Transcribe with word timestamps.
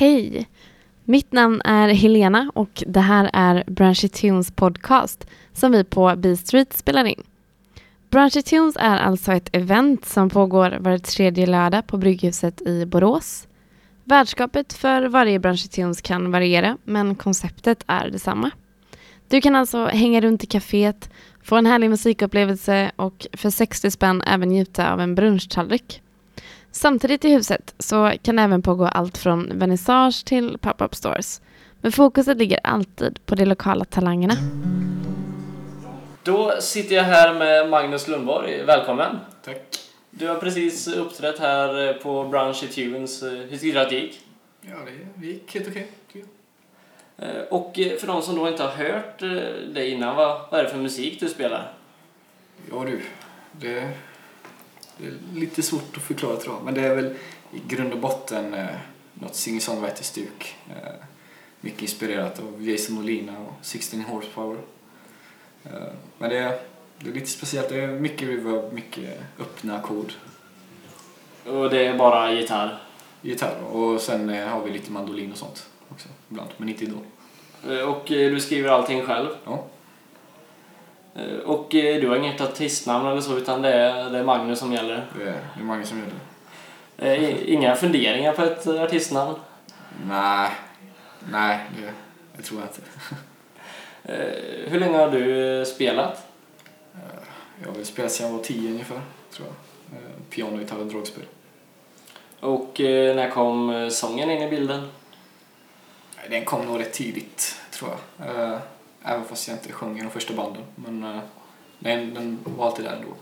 Hej! 0.00 0.48
Mitt 1.04 1.32
namn 1.32 1.60
är 1.64 1.88
Helena 1.88 2.50
och 2.54 2.84
det 2.86 3.00
här 3.00 3.30
är 3.32 3.64
Branchy 3.66 4.08
Tunes 4.08 4.50
podcast 4.50 5.26
som 5.52 5.72
vi 5.72 5.84
på 5.84 6.14
B-Street 6.16 6.72
spelar 6.72 7.04
in. 7.04 7.22
Branchy 8.10 8.42
Tunes 8.42 8.76
är 8.76 8.98
alltså 8.98 9.32
ett 9.32 9.48
event 9.52 10.04
som 10.04 10.30
pågår 10.30 10.78
var 10.80 10.98
tredje 10.98 11.46
lördag 11.46 11.86
på 11.86 11.96
Brygghuset 11.96 12.60
i 12.62 12.86
Borås. 12.86 13.48
Värdskapet 14.04 14.72
för 14.72 15.02
varje 15.02 15.38
Branchy 15.38 15.68
Tunes 15.68 16.00
kan 16.00 16.30
variera 16.30 16.78
men 16.84 17.14
konceptet 17.14 17.84
är 17.86 18.10
detsamma. 18.10 18.50
Du 19.28 19.40
kan 19.40 19.56
alltså 19.56 19.86
hänga 19.86 20.20
runt 20.20 20.44
i 20.44 20.46
kaféet, 20.46 21.10
få 21.42 21.56
en 21.56 21.66
härlig 21.66 21.90
musikupplevelse 21.90 22.90
och 22.96 23.26
för 23.32 23.50
60 23.50 23.90
spänn 23.90 24.22
även 24.26 24.48
njuta 24.48 24.92
av 24.92 25.00
en 25.00 25.14
brunchtallrik. 25.14 26.02
Samtidigt 26.72 27.24
i 27.24 27.28
huset 27.32 27.74
så 27.78 28.12
kan 28.22 28.36
det 28.36 28.42
även 28.42 28.62
pågå 28.62 28.86
allt 28.86 29.18
från 29.18 29.58
vernissage 29.58 30.24
till 30.24 30.58
pop-up 30.58 30.94
stores. 30.94 31.40
Men 31.80 31.92
fokuset 31.92 32.36
ligger 32.38 32.60
alltid 32.64 33.26
på 33.26 33.34
de 33.34 33.44
lokala 33.44 33.84
talangerna. 33.84 34.34
Då 36.22 36.52
sitter 36.60 36.94
jag 36.96 37.02
här 37.04 37.34
med 37.34 37.70
Magnus 37.70 38.08
Lundborg. 38.08 38.62
Välkommen! 38.64 39.16
Tack. 39.44 39.62
Du 40.10 40.28
har 40.28 40.34
precis 40.34 40.88
uppträtt 40.88 41.38
här 41.38 41.92
på 42.02 42.24
Brunch 42.24 42.64
i 42.64 42.66
Tunes. 42.66 43.22
Hur 43.22 43.48
tyckte 43.48 43.66
du 43.66 43.78
att 43.78 43.88
det 43.90 43.94
gick? 43.98 44.20
Ja, 44.60 44.76
det 45.14 45.26
gick 45.26 45.54
helt 45.54 45.68
okej. 45.68 45.90
jag. 46.12 47.28
Eh, 47.28 47.42
Och 47.50 47.72
för 48.00 48.06
de 48.06 48.22
som 48.22 48.36
då 48.36 48.48
inte 48.48 48.62
har 48.62 48.70
hört 48.70 49.22
eh, 49.22 49.28
dig 49.74 49.90
innan, 49.90 50.16
vad, 50.16 50.40
vad 50.50 50.60
är 50.60 50.64
det 50.64 50.70
för 50.70 50.78
musik 50.78 51.20
du 51.20 51.28
spelar? 51.28 51.72
Ja 52.70 52.84
du, 52.84 53.00
det, 53.52 53.88
lite 55.34 55.62
svårt 55.62 55.96
att 55.96 56.02
förklara 56.02 56.36
tror 56.36 56.54
jag. 56.54 56.64
Men 56.64 56.74
det 56.74 56.80
är 56.80 56.94
väl 56.96 57.14
i 57.52 57.60
grund 57.68 57.92
och 57.92 57.98
botten 57.98 58.54
eh, 58.54 58.66
något 59.14 59.34
singer-songwriter-stuk. 59.34 60.56
Eh, 60.70 60.92
mycket 61.60 61.82
inspirerat 61.82 62.38
av 62.38 62.68
Jason 62.68 62.94
Molina 62.94 63.38
och 63.38 63.52
16 63.62 64.00
Horsepower. 64.00 64.58
Eh, 65.64 65.70
men 66.18 66.30
det 66.30 66.38
är, 66.38 66.58
det 66.98 67.10
är 67.10 67.14
lite 67.14 67.26
speciellt. 67.26 67.68
Det 67.68 67.80
är 67.80 67.88
mycket 67.88 68.28
reverb, 68.28 68.72
mycket 68.72 69.18
öppna 69.38 69.76
ackord. 69.76 70.12
Och 71.46 71.70
det 71.70 71.86
är 71.86 71.98
bara 71.98 72.32
gitarr. 72.32 72.78
Gitarr 73.22 73.60
och 73.62 74.00
sen 74.00 74.30
eh, 74.30 74.48
har 74.48 74.64
vi 74.64 74.70
lite 74.70 74.92
mandolin 74.92 75.32
och 75.32 75.38
sånt 75.38 75.66
också 75.88 76.08
ibland. 76.30 76.50
Men 76.56 76.68
inte 76.68 76.84
idag. 76.84 77.00
Eh, 77.68 77.88
Och 77.88 78.12
eh, 78.12 78.30
du 78.32 78.40
skriver 78.40 78.68
allting 78.70 79.06
själv. 79.06 79.28
Ja. 79.44 79.64
Eh, 81.14 81.38
Och 81.46 81.74
eh, 81.74 82.00
du 82.00 82.08
har 82.08 82.16
inget 82.16 82.40
artistnamn 82.40 83.06
eller 83.06 83.20
så, 83.20 83.36
utan 83.38 83.62
det 83.62 83.72
är, 83.74 84.10
det 84.10 84.18
är 84.18 84.24
Magnus 84.24 84.58
som 84.58 84.72
gäller. 84.72 85.06
Det 85.18 85.22
är, 85.22 85.26
det 85.54 85.60
är 85.60 85.64
många 85.64 85.84
som 85.84 86.02
det. 86.96 87.14
Eh, 87.16 87.52
Inga 87.52 87.76
funderingar 87.76 88.32
på 88.32 88.42
ett 88.42 88.66
artistnamn? 88.66 89.34
Nej, 90.06 90.50
nej 91.32 91.60
det, 91.76 91.92
det 92.36 92.42
tror 92.42 92.60
jag 92.60 92.68
inte. 92.68 92.82
Hur 94.70 94.80
länge 94.80 94.98
har 94.98 95.10
du 95.10 95.64
spelat? 95.66 96.26
Jag 97.62 97.72
har 97.72 97.84
spelat 97.84 98.12
sedan 98.12 98.26
jag 98.26 98.36
var 98.36 98.42
tio 98.44 98.70
ungefär, 98.70 99.00
tror 99.32 99.48
jag. 99.48 99.56
Piano, 100.30 100.58
gitarr 100.60 100.78
och 100.78 100.86
dragspel. 100.86 101.24
Och 102.40 102.76
när 102.80 103.30
kom 103.30 103.88
sången 103.92 104.30
in 104.30 104.42
i 104.42 104.50
bilden? 104.50 104.90
Den 106.30 106.44
kom 106.44 106.66
nog 106.66 106.80
rätt 106.80 106.92
tidigt, 106.92 107.60
tror 107.70 107.90
jag. 108.18 108.58
Även 109.04 109.24
fast 109.24 109.48
jag 109.48 109.56
inte 109.56 109.72
sjöng 109.72 109.98
i 109.98 110.02
de 110.02 110.10
första 110.10 110.34
banden. 110.34 110.62
Men 110.74 111.04
eh, 111.04 111.20
den, 111.78 112.14
den 112.14 112.38
var 112.44 112.66
alltid 112.66 112.84
där 112.84 112.92
ändå. 112.96 113.14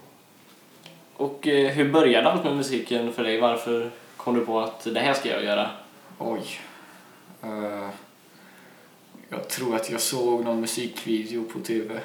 Och 1.17 1.47
eh, 1.47 1.71
hur 1.71 1.93
började 1.93 2.31
allt 2.31 2.45
med 2.45 2.57
musiken 2.57 3.13
för 3.13 3.23
dig? 3.25 3.41
Varför 3.41 3.91
kom 4.17 4.35
du 4.35 4.47
på 4.47 4.61
att 4.61 4.85
det 4.95 5.01
här 5.01 5.15
ska 5.15 5.29
jag 5.29 5.45
göra? 5.45 5.71
Oj. 6.19 6.61
Eh, 7.43 7.89
Jag 9.31 9.49
tror 9.49 9.77
att 9.77 9.91
jag 9.91 10.01
såg 10.01 10.45
någon 10.45 10.61
musikvideo 10.61 11.45
på 11.45 11.59
TV 11.59 12.01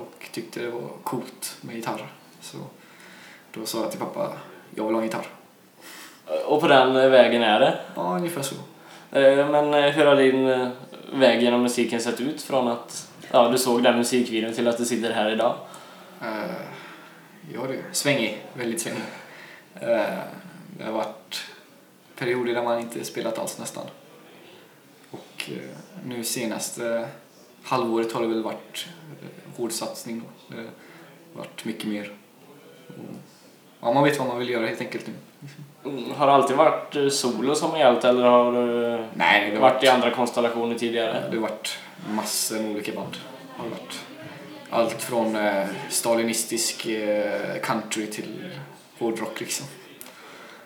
och 0.00 0.28
tyckte 0.32 0.60
det 0.60 0.70
var 0.70 0.88
coolt 1.02 1.56
med 1.60 1.74
gitarr. 1.76 2.06
Så 2.40 2.56
då 3.54 3.66
sa 3.66 3.80
jag 3.82 3.90
till 3.90 4.00
pappa, 4.00 4.32
jag 4.74 4.84
vill 4.86 4.94
ha 4.94 5.02
en 5.02 5.06
gitarr. 5.06 5.26
Och 6.46 6.60
på 6.60 6.68
den 6.68 6.92
vägen 7.10 7.42
är 7.42 7.60
det. 7.60 7.80
Ja, 7.94 8.16
ungefär 8.16 8.42
så. 8.42 8.54
Eh, 9.12 9.50
men 9.50 9.74
eh, 9.74 9.90
hur 9.90 10.06
har 10.06 10.16
din 10.16 10.48
eh, 10.48 10.68
väg 11.12 11.42
genom 11.42 11.62
musiken 11.62 12.00
sett 12.00 12.20
ut 12.20 12.42
från 12.42 12.68
att 12.68 13.10
ja, 13.30 13.48
du 13.48 13.58
såg 13.58 13.82
den 13.82 13.98
musikvideon 13.98 14.52
till 14.52 14.68
att 14.68 14.78
du 14.78 14.84
sitter 14.84 15.12
här 15.12 15.30
idag? 15.30 15.56
Uh, 16.22 16.66
ja 17.54 17.60
du, 17.68 17.82
svängig. 17.92 18.42
Väldigt 18.54 18.80
svängig. 18.80 19.00
Uh, 19.82 20.18
det 20.78 20.84
har 20.84 20.92
varit 20.92 21.44
perioder 22.16 22.54
där 22.54 22.62
man 22.62 22.80
inte 22.80 23.04
spelat 23.04 23.38
alls 23.38 23.58
nästan. 23.58 23.86
Och 25.10 25.50
uh, 25.50 25.56
nu 26.04 26.24
senaste 26.24 27.08
halvåret 27.62 28.12
har 28.12 28.22
det 28.22 28.28
väl 28.28 28.42
varit 28.42 28.86
hård 29.56 29.72
satsning. 29.72 30.20
då. 30.20 30.56
Det 30.56 30.62
har 30.62 30.70
varit 31.34 31.64
mycket 31.64 31.88
mer. 31.88 32.12
Och, 32.88 33.16
ja, 33.80 33.92
man 33.92 34.04
vet 34.04 34.18
vad 34.18 34.28
man 34.28 34.38
vill 34.38 34.50
göra 34.50 34.66
helt 34.66 34.80
enkelt 34.80 35.06
nu. 35.06 35.12
Mm, 35.84 36.10
Har 36.16 36.26
det 36.26 36.32
alltid 36.32 36.56
varit 36.56 36.96
eh, 36.96 37.08
solo 37.08 37.54
som 37.54 37.70
har 37.70 37.78
gällt 37.78 38.04
eller 38.04 38.22
har 38.22 38.52
du 38.52 39.04
Nej, 39.14 39.50
det 39.50 39.58
varit 39.58 39.74
varit, 39.74 39.84
i 39.84 39.88
andra 39.88 40.10
konstellationer 40.10 40.78
tidigare? 40.78 41.24
det 41.30 41.36
har 41.36 41.42
varit 41.42 41.78
massor 42.10 42.56
med 42.60 42.70
olika 42.70 42.92
band. 42.92 43.12
Det 43.56 43.62
har 43.62 43.68
varit 43.68 44.00
allt 44.70 45.02
från 45.02 45.36
eh, 45.36 45.66
stalinistisk 45.90 46.86
eh, 46.86 47.60
country 47.62 48.06
till 48.06 48.44
hårdrock 48.98 49.40
liksom. 49.40 49.66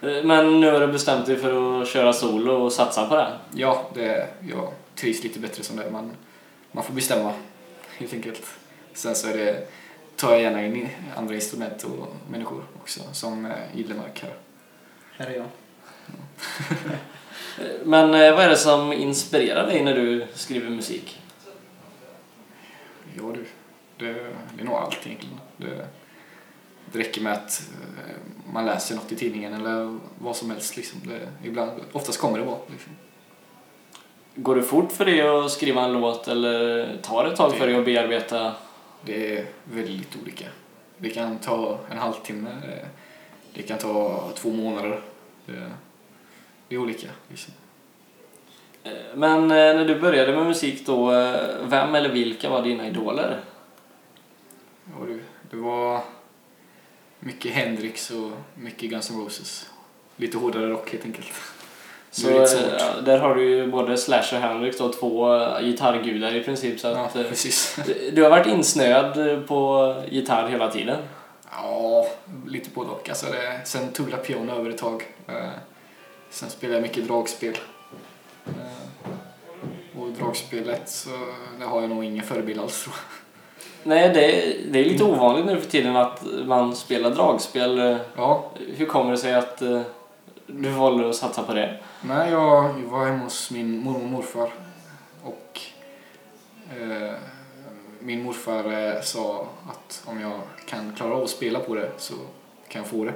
Men 0.01 0.61
nu 0.61 0.71
har 0.73 0.81
du 0.81 0.87
bestämt 0.87 1.27
dig 1.27 1.37
för 1.37 1.83
att 1.83 1.89
köra 1.89 2.13
solo 2.13 2.53
och 2.53 2.73
satsa 2.73 3.07
på 3.07 3.17
det? 3.17 3.29
Ja, 3.55 3.89
det, 3.95 4.29
jag 4.49 4.69
trivs 4.95 5.23
lite 5.23 5.39
bättre 5.39 5.63
som 5.63 5.77
det. 5.77 5.91
Man, 5.91 6.11
man 6.73 6.85
får 6.85 6.95
bestämma 6.95 7.33
helt 7.99 8.13
enkelt. 8.13 8.43
Sen 8.95 9.15
så 9.15 9.29
är 9.29 9.37
det, 9.37 9.67
tar 10.17 10.31
jag 10.33 10.41
gärna 10.41 10.67
in 10.67 10.77
i 10.77 10.89
andra 11.17 11.35
instrument 11.35 11.83
och 11.83 12.09
människor 12.31 12.63
också, 12.83 13.01
som 13.13 13.47
eh, 13.47 13.53
Gillemark 13.75 14.23
här. 14.23 14.33
Här 15.17 15.27
är 15.27 15.35
jag. 15.35 15.47
Eh, 17.59 17.75
Men 17.85 18.15
eh, 18.15 18.35
vad 18.35 18.45
är 18.45 18.49
det 18.49 18.57
som 18.57 18.93
inspirerar 18.93 19.67
dig 19.67 19.85
när 19.85 19.95
du 19.95 20.27
skriver 20.35 20.71
musik? 20.71 21.21
Ja 23.17 23.23
du, 23.35 23.45
det, 23.99 24.13
det 24.57 24.63
är 24.63 24.65
nog 24.65 24.75
allt 24.75 25.07
egentligen. 25.07 25.41
Det, 25.57 25.87
det 26.93 26.99
räcker 26.99 27.21
med 27.21 27.33
att 27.33 27.71
eh, 27.73 28.53
man 28.53 28.67
läser 28.67 28.95
något 28.95 29.13
i 29.13 29.17
tidningen 29.17 29.55
eller 29.55 29.99
vad 30.19 30.37
som 30.37 30.51
helst. 30.51 30.77
Liksom. 30.77 31.01
Det, 31.05 31.49
ibland, 31.49 31.71
oftast 31.93 32.21
kommer 32.21 32.39
det 32.39 32.45
bara. 32.45 32.59
Liksom. 32.71 32.93
Går 34.35 34.57
det 34.57 34.63
fort 34.63 34.93
för 34.93 35.05
dig 35.05 35.21
att 35.21 35.51
skriva 35.51 35.85
en 35.85 35.93
låt 35.93 36.29
eller 36.29 36.89
tar 37.03 37.25
det 37.25 37.31
ett 37.31 37.37
tag 37.37 37.55
för 37.55 37.67
dig 37.67 37.77
att 37.77 37.85
bearbeta? 37.85 38.53
Det 39.05 39.39
är 39.39 39.47
väldigt 39.65 40.17
olika. 40.23 40.47
Det 40.99 41.11
kan 41.11 41.39
ta 41.39 41.79
en 41.91 41.99
halvtimme, 41.99 42.51
det, 43.55 43.63
kan 43.63 43.79
ta 43.79 44.23
två 44.35 44.51
månader. 44.51 45.01
Det, 45.47 45.71
det 46.69 46.75
är 46.75 46.79
olika. 46.79 47.09
Liksom. 47.29 47.53
Eh, 48.85 48.93
Men 49.15 49.43
eh, 49.43 49.49
när 49.49 49.85
du 49.85 50.01
började 50.01 50.33
med 50.33 50.47
musik 50.47 50.87
då, 50.87 51.13
eh, 51.13 51.41
vem 51.63 51.95
eller 51.95 52.09
vilka 52.09 52.51
var 52.51 52.63
dina 52.63 52.87
idoler? 52.89 53.41
Ja, 54.85 55.07
du, 55.07 55.21
det 55.51 55.57
var 55.57 56.01
mycket 57.19 57.53
Hendrix 57.53 58.11
och 58.11 58.31
mycket 58.55 58.91
Guns 58.91 59.11
N' 59.11 59.21
Roses. 59.21 59.71
Lite 60.17 60.39
hårdare 60.39 60.71
rock 60.71 60.93
helt 60.93 61.05
enkelt. 61.05 61.33
Så 62.11 62.31
ja, 62.31 62.47
där 63.05 63.19
har 63.19 63.35
du 63.35 63.45
ju 63.45 63.67
både 63.67 63.97
Slash 63.97 64.35
och 64.35 64.41
Henrik 64.41 64.79
då, 64.79 64.93
två 64.93 65.39
gitarrgudar 65.61 66.35
i 66.35 66.43
princip. 66.43 66.81
Så 66.81 66.89
att, 66.89 67.13
precis. 67.13 67.79
du 68.13 68.23
har 68.23 68.31
varit 68.31 68.47
insnöad 68.47 69.47
på 69.47 69.95
gitarr 70.11 70.49
hela 70.49 70.71
tiden. 70.71 70.99
Ja, 71.57 72.07
lite 72.47 72.71
både 72.71 72.91
och. 72.91 73.09
Alltså 73.09 73.27
det, 73.27 73.61
sen 73.65 73.93
jag 73.93 74.25
piano 74.25 74.53
över 74.53 74.71
ett 74.71 74.79
tag. 74.79 75.03
Eh, 75.29 75.49
sen 76.31 76.51
spelade 76.51 76.77
jag 76.79 76.83
mycket 76.83 77.07
dragspel. 77.09 77.59
Eh, 78.47 80.01
och 80.01 80.09
dragspelet 80.11 80.89
så 80.89 81.11
det 81.59 81.65
har 81.65 81.81
jag 81.81 81.91
nog 81.91 82.05
ingen 82.05 82.25
förebild 82.25 82.61
alls 82.61 82.85
tror 82.85 82.95
jag. 82.97 83.05
Nej, 83.87 84.09
det, 84.09 84.57
det 84.73 84.79
är 84.79 84.85
lite 84.85 85.05
ovanligt 85.05 85.47
nu 85.47 85.61
för 85.61 85.71
tiden 85.71 85.97
att 85.97 86.23
man 86.47 86.77
spelar 86.77 87.11
dragspel. 87.11 87.79
Eh, 87.79 87.97
Ja, 88.17 88.51
Hur 88.77 88.87
kommer 88.87 89.11
det 89.11 89.19
sig 89.19 89.35
att 89.35 89.63
du 90.47 90.69
valde 90.71 91.09
att 91.09 91.17
satsa 91.17 91.43
på 91.43 91.53
det? 91.55 91.79
Nej, 92.03 92.31
jag, 92.31 92.65
jag 92.65 92.91
var 92.91 93.07
hemma 93.07 93.25
hos 93.25 93.51
min 93.51 93.79
mormor 93.79 94.03
och 94.05 94.09
morfar 94.11 94.51
och 95.23 95.61
eh, 96.81 97.15
min 98.05 98.23
morfar 98.23 98.73
eh, 98.73 99.03
sa 99.03 99.49
att 99.69 100.03
om 100.05 100.21
jag 100.21 100.41
kan 100.67 100.97
klara 100.97 101.15
av 101.15 101.23
att 101.23 101.31
spela 101.31 101.61
på 101.61 101.75
det 101.75 101.91
så 101.97 102.15
kan 102.69 102.83
jag 102.83 102.91
få 102.91 103.05
det. 103.05 103.15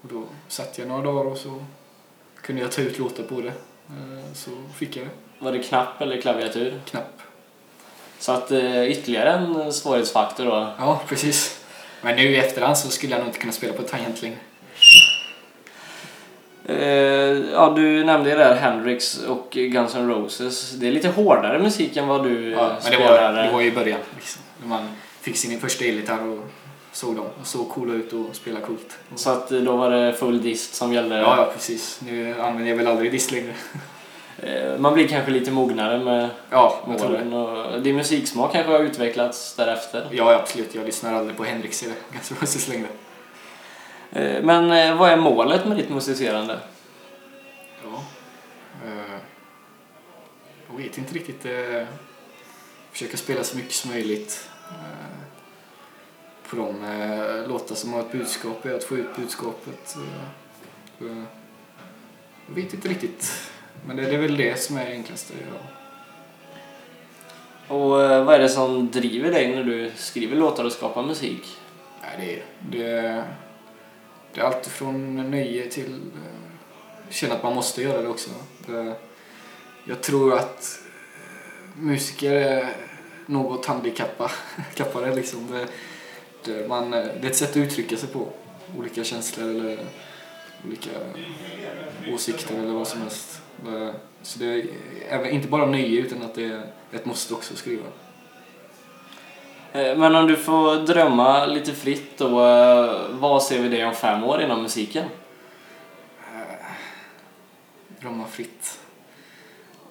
Och 0.00 0.08
då 0.08 0.22
satt 0.48 0.78
jag 0.78 0.88
några 0.88 1.02
dagar 1.02 1.30
och 1.30 1.38
så 1.38 1.64
kunde 2.40 2.62
jag 2.62 2.72
ta 2.72 2.82
ut 2.82 2.98
låtar 2.98 3.24
på 3.24 3.40
det. 3.40 3.52
Eh, 3.88 4.32
så 4.34 4.50
fick 4.74 4.96
jag 4.96 5.06
det. 5.06 5.10
Var 5.44 5.52
det 5.52 5.62
knapp 5.62 6.00
eller 6.00 6.20
klaviatur? 6.20 6.80
Knapp. 6.84 7.20
Så 8.18 8.32
att 8.32 8.50
eh, 8.50 8.84
ytterligare 8.84 9.30
en 9.30 9.72
svårighetsfaktor 9.72 10.44
då. 10.44 10.74
Ja, 10.78 11.00
precis. 11.08 11.64
Men 12.02 12.16
nu 12.16 12.22
i 12.22 12.36
efterhand 12.36 12.78
så 12.78 12.88
skulle 12.88 13.12
jag 13.12 13.18
nog 13.18 13.28
inte 13.28 13.38
kunna 13.38 13.52
spela 13.52 13.72
på 13.72 13.82
tangent 13.82 14.22
längre. 14.22 14.38
Eh, 16.66 16.76
ja, 17.52 17.72
du 17.76 18.04
nämnde 18.04 18.30
ju 18.30 18.36
där 18.36 18.54
Hendrix 18.54 19.18
och 19.24 19.46
Guns 19.50 19.94
N' 19.94 20.08
Roses. 20.08 20.70
Det 20.70 20.86
är 20.88 20.92
lite 20.92 21.08
hårdare 21.08 21.58
musik 21.58 21.96
än 21.96 22.08
vad 22.08 22.24
du 22.24 22.50
Ja, 22.50 22.66
eh, 22.66 22.72
men 22.82 22.92
det 22.92 22.98
var, 22.98 23.32
det 23.32 23.50
var 23.52 23.60
ju 23.60 23.66
i 23.68 23.72
början. 23.72 24.00
Liksom. 24.16 24.42
När 24.60 24.68
man 24.68 24.88
fick 25.20 25.36
sin 25.36 25.60
första 25.60 25.84
elgitarr 25.84 26.28
och 26.28 26.44
såg 26.92 27.16
dem. 27.16 27.26
Och 27.40 27.46
såg 27.46 27.70
coola 27.70 27.94
ut 27.94 28.12
och 28.12 28.36
spelade 28.36 28.66
coolt. 28.66 28.98
Så 29.14 29.30
att 29.30 29.52
eh, 29.52 29.58
då 29.58 29.76
var 29.76 29.90
det 29.90 30.12
full 30.12 30.42
dist 30.42 30.74
som 30.74 30.92
gällde. 30.92 31.16
Ja, 31.18 31.36
ja, 31.36 31.50
precis. 31.54 32.00
Nu 32.06 32.34
använder 32.40 32.70
jag 32.70 32.76
väl 32.76 32.86
aldrig 32.86 33.12
dist 33.12 33.32
längre. 33.32 33.52
Eh, 34.42 34.78
Man 34.78 34.94
blir 34.94 35.08
kanske 35.08 35.30
lite 35.30 35.50
mognare 35.50 35.98
med 35.98 36.28
Ja, 36.50 36.78
åren 36.86 37.32
och 37.32 37.80
din 37.82 37.96
musiksmak 37.96 38.52
kanske 38.52 38.72
har 38.72 38.78
utvecklats 38.80 39.54
därefter. 39.54 40.06
Ja, 40.10 40.34
absolut. 40.34 40.74
Jag 40.74 40.86
lyssnar 40.86 41.14
aldrig 41.14 41.36
på 41.36 41.44
Hendrix 41.44 41.82
eller 41.82 41.94
Guns 42.12 42.30
N' 42.30 42.36
Roses 42.40 42.68
längre. 42.68 42.86
Eh, 44.12 44.42
Men 44.42 44.70
eh, 44.72 44.98
vad 44.98 45.10
är 45.10 45.16
målet 45.16 45.66
med 45.66 45.76
ditt 45.76 45.90
musicerande? 45.90 46.58
Ja. 47.84 48.04
Eh, 48.86 49.18
jag 50.68 50.76
vet 50.76 50.98
inte 50.98 51.14
riktigt. 51.14 51.46
Försöka 52.92 53.16
spela 53.16 53.44
så 53.44 53.56
mycket 53.56 53.72
som 53.72 53.90
möjligt. 53.90 54.50
På 56.48 56.56
de 56.56 56.76
låtar 57.48 57.74
som 57.74 57.92
har 57.92 58.00
ett 58.00 58.12
budskap, 58.12 58.66
att 58.66 58.84
få 58.84 58.96
ut 58.96 59.16
budskapet. 59.16 59.96
Jag 62.46 62.54
vet 62.54 62.74
inte 62.74 62.88
riktigt. 62.88 63.50
Men 63.86 63.96
det 63.96 64.02
är 64.02 64.18
väl 64.18 64.36
det 64.36 64.60
som 64.60 64.76
är 64.76 64.86
enklast 64.86 65.30
att 65.30 65.40
göra. 65.40 65.60
Och 67.68 67.90
vad 68.26 68.34
är 68.34 68.38
det 68.38 68.48
som 68.48 68.90
driver 68.90 69.30
dig 69.30 69.54
när 69.54 69.64
du 69.64 69.92
skriver 69.96 70.36
låtar 70.36 70.64
och 70.64 70.72
skapar 70.72 71.02
musik? 71.02 71.58
Nej, 72.02 72.44
det, 72.70 72.78
det, 72.78 73.24
det 74.34 74.40
är 74.40 74.44
allt 74.44 74.66
från 74.66 75.30
nöje 75.30 75.70
till 75.70 75.94
eh, 75.94 77.10
känna 77.10 77.34
att 77.34 77.42
man 77.42 77.54
måste 77.54 77.82
göra 77.82 78.02
det 78.02 78.08
också. 78.08 78.30
Eh, 78.68 78.92
jag 79.84 80.02
tror 80.02 80.34
att 80.34 80.80
eh, 81.16 81.82
musiker 81.82 82.32
är 82.32 82.76
något 83.26 83.66
handikappade. 83.66 85.14
Liksom. 85.14 85.46
Det, 85.50 85.66
det, 86.44 86.68
man, 86.68 86.90
det 86.90 86.98
är 86.98 87.26
ett 87.26 87.36
sätt 87.36 87.50
att 87.50 87.56
uttrycka 87.56 87.96
sig 87.96 88.08
på. 88.08 88.28
Olika 88.78 89.04
känslor 89.04 89.50
eller 89.50 89.78
olika 90.66 90.90
åsikter 92.14 92.54
eller 92.54 92.72
vad 92.72 92.88
som 92.88 93.00
helst. 93.00 93.40
Så 94.22 94.38
det 94.38 94.66
är 95.08 95.26
inte 95.26 95.48
bara 95.48 95.66
nöje 95.66 96.00
utan 96.00 96.22
att 96.22 96.34
det 96.34 96.44
är 96.44 96.72
ett 96.92 97.06
måste 97.06 97.34
också 97.34 97.52
att 97.52 97.58
skriva. 97.58 97.84
Eh, 99.74 99.96
Men 99.96 100.14
om 100.14 100.26
du 100.26 100.36
får 100.36 100.76
drömma 100.76 101.46
lite 101.46 101.72
fritt 101.72 102.18
då, 102.18 102.46
eh, 102.46 103.00
vad 103.10 103.42
ser 103.42 103.62
vi 103.62 103.68
dig 103.68 103.84
om 103.86 103.94
fem 103.94 104.24
år 104.24 104.42
inom 104.42 104.62
musiken? 104.62 105.04
Drömma 108.00 108.26
fritt. 108.26 108.78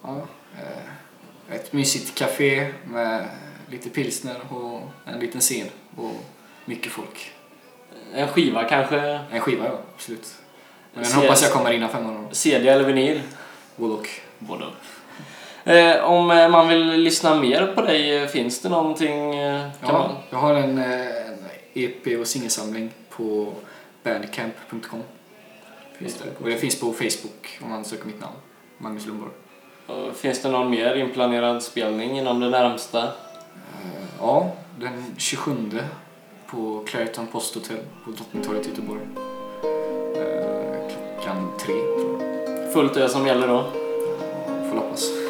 Ja, 0.03 0.21
eh, 0.57 1.56
ett 1.56 1.74
mysigt 1.74 2.15
café 2.15 2.74
med 2.85 3.25
lite 3.69 3.89
pilsner 3.89 4.35
och 4.50 4.81
en 5.06 5.19
liten 5.19 5.41
scen 5.41 5.68
och 5.97 6.15
mycket 6.65 6.91
folk. 6.91 7.31
En 8.13 8.27
skiva 8.27 8.63
kanske? 8.63 9.00
En 9.31 9.39
skiva, 9.41 9.65
ja. 9.65 9.80
Absolut. 9.95 10.35
Men 10.94 11.03
den 11.03 11.13
hoppas 11.13 11.41
jag 11.44 11.51
kommer 11.51 11.71
innan 11.71 11.89
fem 11.89 12.06
år. 12.06 12.27
CD 12.31 12.69
eller 12.69 12.83
vinyl? 12.85 13.21
Både 13.75 13.94
och. 13.94 14.07
Både 14.39 14.65
och. 14.65 14.74
Eh, 15.65 16.04
om 16.04 16.31
eh, 16.31 16.50
man 16.50 16.68
vill 16.68 16.88
lyssna 16.92 17.36
mer 17.36 17.68
på 17.75 17.81
dig, 17.81 18.18
eh, 18.18 18.27
finns 18.27 18.62
det 18.62 18.69
någonting? 18.69 19.36
eh, 19.36 19.62
man... 19.62 19.71
Ja, 19.81 20.12
jag 20.30 20.38
har 20.38 20.54
en, 20.54 20.77
eh, 20.77 21.27
en 21.27 21.38
EP 21.74 22.19
och 22.19 22.27
singelsamling 22.27 22.92
på 23.10 23.54
bandcamp.com. 24.04 25.04
Finns 25.98 26.15
det. 26.15 26.25
Och 26.44 26.50
det 26.50 26.57
finns 26.57 26.80
på 26.80 26.94
Facebook 26.94 27.60
om 27.63 27.69
man 27.69 27.86
söker 27.86 28.06
mitt 28.06 28.21
namn. 28.21 28.36
Magnus 28.77 29.06
Lundborg. 29.06 29.31
Och 29.88 30.15
Finns 30.15 30.42
det 30.42 30.50
någon 30.50 30.69
mer 30.71 30.95
inplanerad 30.95 31.63
spelning 31.63 32.18
inom 32.19 32.39
det 32.39 32.50
närmsta? 32.50 33.04
Eh, 33.04 33.09
Ja, 34.19 34.51
den 34.80 35.06
27 35.18 35.56
på 36.48 36.83
Clariton 36.88 37.27
Posthotel 37.27 37.77
på 38.06 38.12
Drottningtorget 38.12 38.66
i 38.66 38.69
Göteborg. 38.69 39.01
Klockan 41.21 41.51
tre, 41.59 41.74
tror 41.74 42.21
jag. 42.24 42.74
Fullt 42.74 42.98
ös 42.98 43.12
som 43.12 43.27
gäller 43.27 43.48
då. 43.48 43.63
Får 44.69 44.77
hoppas. 44.77 45.23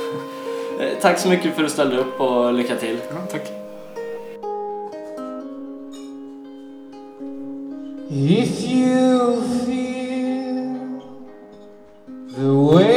Eh, 0.83 0.97
Tack 1.01 1.19
så 1.19 1.29
mycket 1.29 1.55
för 1.55 1.61
att 1.63 1.67
du 1.67 1.73
ställde 1.73 1.97
upp 1.97 2.19
och 2.21 2.53
lycka 2.53 2.75
till. 2.75 2.97
Ja, 3.09 3.15
tack. 3.31 3.41
If 8.09 8.63
you 8.69 9.41
feel 9.65 11.01
the 12.35 12.47
way 12.47 12.92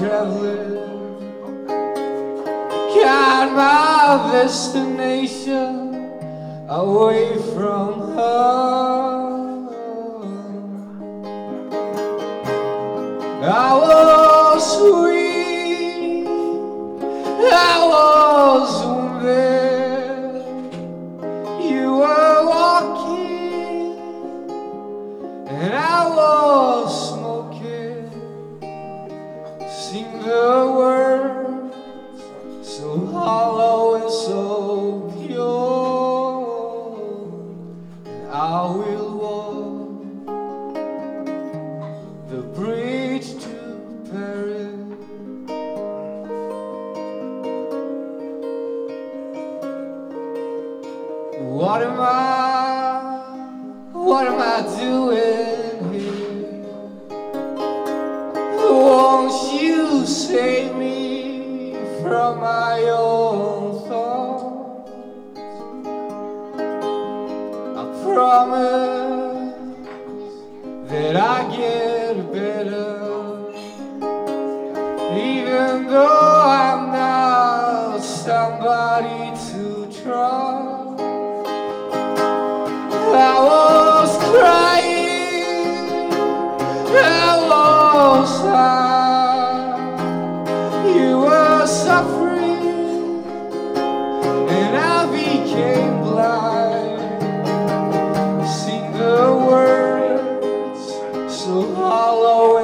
traveling. 0.00 0.74
Got 2.94 3.52
my 3.52 4.32
destination 4.32 5.74
away 6.68 7.36
from 7.54 8.00
home 8.16 8.80
I 13.42 13.74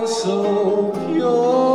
so 0.04 0.92
pure. 0.92 1.65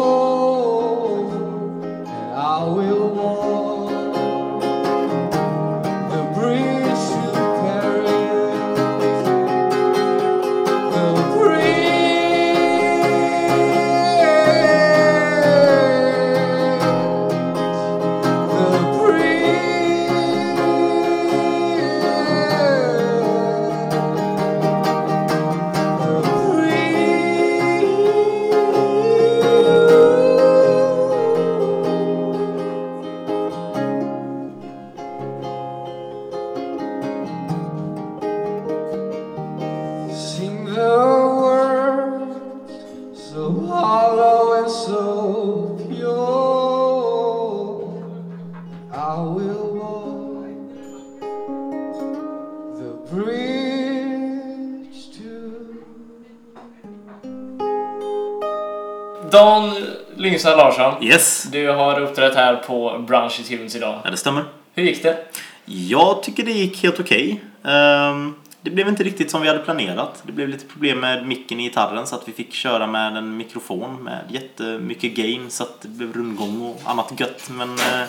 Lyngstad 60.52 60.80
Larsson, 60.80 61.04
Yes, 61.04 61.44
du 61.52 61.68
har 61.68 62.00
uppträtt 62.00 62.36
här 62.36 62.56
på 62.56 63.04
Brunch 63.08 63.40
i 63.40 63.44
Tunes 63.44 63.76
idag. 63.76 64.00
ja, 64.04 64.12
det 64.12 64.18
stämmer. 64.18 64.44
Hur 64.74 64.84
gick 64.84 65.04
det? 65.04 65.18
Jag 65.66 66.24
tycker 66.24 66.44
det 66.44 66.52
gick 66.52 66.84
helt 66.84 67.00
okej. 67.00 67.44
Ehm, 67.64 68.34
det 68.62 68.70
blev 68.70 68.88
inte 68.88 69.04
riktigt 69.04 69.32
som 69.32 69.42
vi 69.42 69.48
hade 69.48 69.60
planerat. 69.60 70.24
Det 70.26 70.32
blev 70.32 70.50
lite 70.50 70.66
problem 70.66 71.00
med 71.00 71.28
micken 71.28 71.60
i 71.60 71.64
gitarren 71.64 72.08
så 72.08 72.16
att 72.16 72.28
vi 72.28 72.32
fick 72.32 72.54
köra 72.54 72.88
med 72.88 73.18
en 73.18 73.38
mikrofon 73.38 74.04
med 74.04 74.20
jättemycket 74.30 75.14
gain 75.14 75.50
så 75.50 75.64
att 75.64 75.82
det 75.82 75.88
blev 75.88 76.14
rundgång 76.14 76.62
och 76.62 76.82
annat 76.86 77.20
gött. 77.20 77.50
Men 77.50 77.70
eh, 77.70 78.08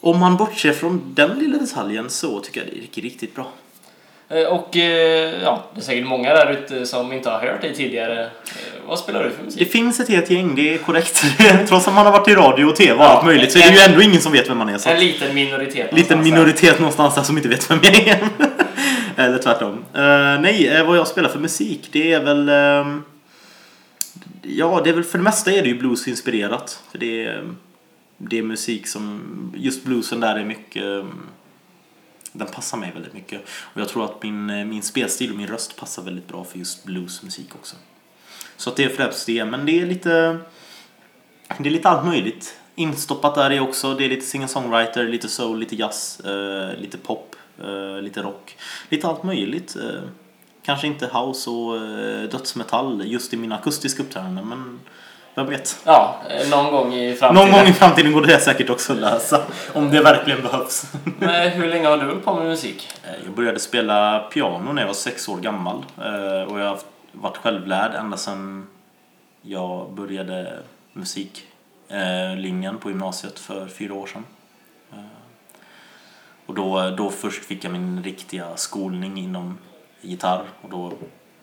om 0.00 0.18
man 0.18 0.36
bortser 0.36 0.72
från 0.72 1.14
den 1.14 1.38
lilla 1.38 1.58
detaljen 1.58 2.10
så 2.10 2.40
tycker 2.40 2.60
jag 2.60 2.70
det 2.70 2.76
gick 2.76 2.98
riktigt 2.98 3.34
bra. 3.34 3.46
Eh, 4.30 4.42
Och 4.46 4.76
eh, 4.76 5.42
ja, 5.42 5.64
det 5.74 5.80
är 5.80 5.82
säkert 5.84 6.06
många 6.06 6.34
där 6.34 6.50
ute 6.52 6.86
som 6.86 7.12
inte 7.12 7.30
har 7.30 7.38
hört 7.40 7.60
dig 7.60 7.74
tidigare. 7.74 8.22
Eh, 8.24 8.28
Vad 8.86 8.98
spelar 8.98 9.24
du 9.24 9.30
för 9.30 9.38
Det 9.38 9.44
musik? 9.44 9.72
finns 9.72 10.00
ett 10.00 10.08
helt 10.08 10.30
gäng, 10.30 10.54
det 10.54 10.74
är 10.74 10.78
korrekt. 10.78 11.22
Trots 11.68 11.88
att 11.88 11.94
man 11.94 12.06
har 12.06 12.12
varit 12.12 12.28
i 12.28 12.34
radio 12.34 12.64
och 12.64 12.76
tv 12.76 12.92
och 12.98 13.04
allt 13.04 13.24
möjligt 13.26 13.52
så 13.52 13.58
är 13.58 13.62
det 13.70 13.76
ju 13.76 13.80
ändå 13.80 14.02
ingen 14.02 14.20
som 14.20 14.32
vet 14.32 14.50
vem 14.50 14.58
man 14.58 14.68
är. 14.68 14.78
Så. 14.78 14.90
En 14.90 15.00
liten 15.00 15.34
minoritet. 15.34 15.92
liten 15.92 16.18
någonstans 16.18 16.24
där. 16.24 16.30
minoritet 16.36 16.78
någonstans 16.78 17.14
där 17.14 17.22
som 17.22 17.36
inte 17.36 17.48
vet 17.48 17.70
vem 17.70 17.78
jag 17.82 17.94
är. 18.08 18.18
Eller 19.16 19.38
tvärtom. 19.38 19.84
Eh, 19.94 20.40
nej, 20.40 20.82
vad 20.86 20.96
jag 20.96 21.06
spelar 21.08 21.28
för 21.28 21.38
musik 21.38 21.88
det 21.92 22.12
är 22.12 22.20
väl... 22.20 22.48
ehm, 22.48 23.02
ja, 24.42 24.80
det 24.84 24.90
är 24.90 24.94
väl 24.94 25.04
för 25.04 25.18
det 25.18 25.24
mesta 25.24 25.52
är 25.52 25.62
det 25.62 25.68
ju 25.68 25.78
blues-inspirerat. 25.78 26.82
För 26.90 26.98
det 26.98 27.24
är, 27.24 27.44
det 28.18 28.38
är 28.38 28.42
musik 28.42 28.86
som... 28.88 29.20
Just 29.56 29.84
bluesen 29.84 30.20
där 30.20 30.36
är 30.38 30.44
mycket... 30.44 30.82
ehm, 30.82 31.12
den 32.32 32.48
passar 32.48 32.78
mig 32.78 32.92
väldigt 32.92 33.14
mycket. 33.14 33.40
Och 33.60 33.80
jag 33.80 33.88
tror 33.88 34.04
att 34.04 34.22
min, 34.22 34.50
eh, 34.50 34.64
min 34.64 34.82
spelstil 34.82 35.30
och 35.30 35.36
min 35.36 35.46
röst 35.46 35.76
passar 35.76 36.02
väldigt 36.02 36.28
bra 36.28 36.44
för 36.44 36.58
just 36.58 36.84
bluesmusik 36.84 37.54
också. 37.54 37.76
Så 38.56 38.70
att 38.70 38.76
det 38.76 38.84
är 38.84 38.88
främst 38.88 39.26
det. 39.26 39.44
Men 39.44 39.66
det 39.66 39.80
är 39.80 39.86
lite... 39.86 40.38
Det 41.58 41.68
är 41.68 41.72
lite 41.72 41.88
allt 41.88 42.06
möjligt. 42.06 42.56
Instoppat 42.74 43.34
där 43.34 43.50
är 43.50 43.60
också, 43.60 43.94
det 43.94 44.04
är 44.04 44.08
lite 44.08 44.26
singer-songwriter, 44.26 45.08
lite 45.08 45.28
soul, 45.28 45.58
lite 45.58 45.76
jazz, 45.76 46.20
eh, 46.20 46.78
lite 46.78 46.98
pop, 46.98 47.36
eh, 47.58 48.02
lite 48.02 48.22
rock. 48.22 48.56
Lite 48.88 49.08
allt 49.08 49.22
möjligt. 49.22 49.76
Eh, 49.76 50.02
kanske 50.62 50.86
inte 50.86 51.06
house 51.06 51.50
och 51.50 51.76
eh, 51.76 52.22
dödsmetall 52.22 53.02
just 53.06 53.34
i 53.34 53.36
mina 53.36 53.56
akustiska 53.56 54.02
uppträdanden 54.02 54.48
men 54.48 54.80
vem 55.34 55.46
vet. 55.46 55.80
Ja, 55.84 56.16
eh, 56.30 56.48
någon 56.50 56.72
gång 56.72 56.94
i 56.94 57.14
framtiden. 57.14 57.34
Någon 57.48 57.58
gång 57.58 57.68
i 57.68 57.72
framtiden 57.72 58.12
går 58.12 58.22
det 58.22 58.40
säkert 58.40 58.70
också 58.70 58.92
att 58.92 58.98
läsa 58.98 59.42
om 59.74 59.90
det 59.90 60.02
verkligen 60.02 60.42
behövs. 60.42 60.84
Men 61.18 61.50
hur 61.50 61.68
länge 61.68 61.88
har 61.88 61.96
du 61.98 62.04
hållit 62.06 62.24
på 62.24 62.34
med 62.34 62.46
musik? 62.46 62.88
Eh, 63.04 63.10
Jag 63.24 63.34
började 63.34 63.60
spela 63.60 64.18
piano 64.18 64.72
när 64.72 64.82
jag 64.82 64.86
var 64.86 64.94
sex 64.94 65.28
år 65.28 65.36
gammal 65.36 65.84
eh, 65.98 66.42
och 66.52 66.60
jag 66.60 66.66
har 66.66 66.78
varit 67.12 67.36
självlärd 67.36 67.94
ända 67.94 68.16
sedan 68.16 68.66
jag 69.42 69.92
började 69.92 70.58
musiklinjen 70.92 72.78
på 72.78 72.88
gymnasiet 72.90 73.38
för 73.38 73.66
fyra 73.68 73.94
år 73.94 74.06
sedan. 74.06 74.24
Eh, 74.92 74.98
Och 76.46 76.54
då, 76.54 76.90
då 76.90 77.10
först 77.10 77.44
fick 77.44 77.64
jag 77.64 77.72
min 77.72 78.02
riktiga 78.02 78.56
skolning 78.56 79.18
inom 79.18 79.58
gitarr 80.00 80.42
och 80.62 80.70
då 80.70 80.92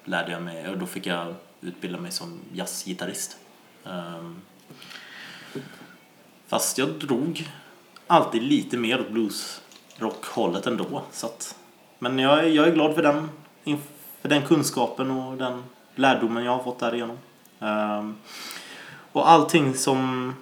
lärde 0.06 0.32
jag 0.32 0.42
mig, 0.42 0.68
och 0.70 0.78
då 0.78 0.86
fick 0.86 1.06
jag 1.06 1.36
utbilda 1.62 2.00
mig 2.00 2.12
som 2.12 2.40
jazzgitarrist. 2.54 3.38
Ehm, 3.86 4.42
fast 6.48 6.78
jag 6.78 6.90
drog 6.90 7.48
alltid 8.08 8.44
lite 8.44 8.78
mer 8.78 9.00
åt 9.00 9.10
blues-hållet 9.10 10.68
ändå. 10.68 11.02
Så 11.12 11.26
att, 11.28 11.56
men 12.00 12.20
jag, 12.20 12.40
är- 12.40 12.50
jag 12.50 12.68
är 12.68 12.72
glad 12.72 12.96
för 12.96 13.04
den, 13.04 13.30
för 14.22 14.30
den 14.30 14.42
kunskapen 14.42 15.12
och 15.12 15.38
den 15.38 15.64
lärdomen 15.96 16.44
jag 16.44 16.52
har 16.52 16.64
fått 16.64 16.80
därigenom. 16.80 17.18
Um, 17.60 18.16
och 19.12 19.30
allting 19.30 19.74
som 19.74 20.34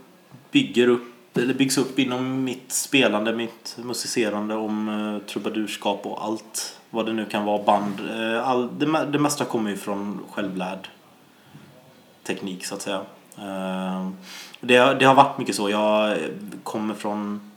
bygger 0.52 0.88
upp, 0.88 1.38
eller 1.38 1.54
byggs 1.54 1.78
upp 1.78 2.00
inom 2.00 2.44
mitt 2.44 2.72
spelande, 2.72 3.34
mitt 3.34 3.78
musicerande 3.84 4.56
om 4.56 4.90
eh, 4.90 4.96
uh, 5.16 5.20
trubadurskap 5.20 6.06
och 6.06 6.24
allt 6.26 6.80
vad 6.90 7.06
det 7.06 7.14
nu 7.14 7.26
kan 7.26 7.46
vara, 7.46 7.64
band. 7.64 8.00
Uh, 8.02 8.48
all, 8.48 8.80
det, 8.80 9.06
det 9.06 9.20
mesta 9.20 9.46
kommer 9.46 9.70
ju 9.70 9.78
från 9.78 10.20
självlärd 10.32 10.90
teknik 12.24 12.66
så 12.66 12.76
att 12.76 12.82
säga. 12.82 13.02
Ehm, 13.40 14.16
det, 14.60 14.78
har- 14.78 14.96
det 14.96 15.06
har 15.06 15.16
varit 15.16 15.38
mycket 15.38 15.56
så. 15.56 15.70
Jag 15.70 16.18
kommer 16.64 16.94
från 16.94 17.52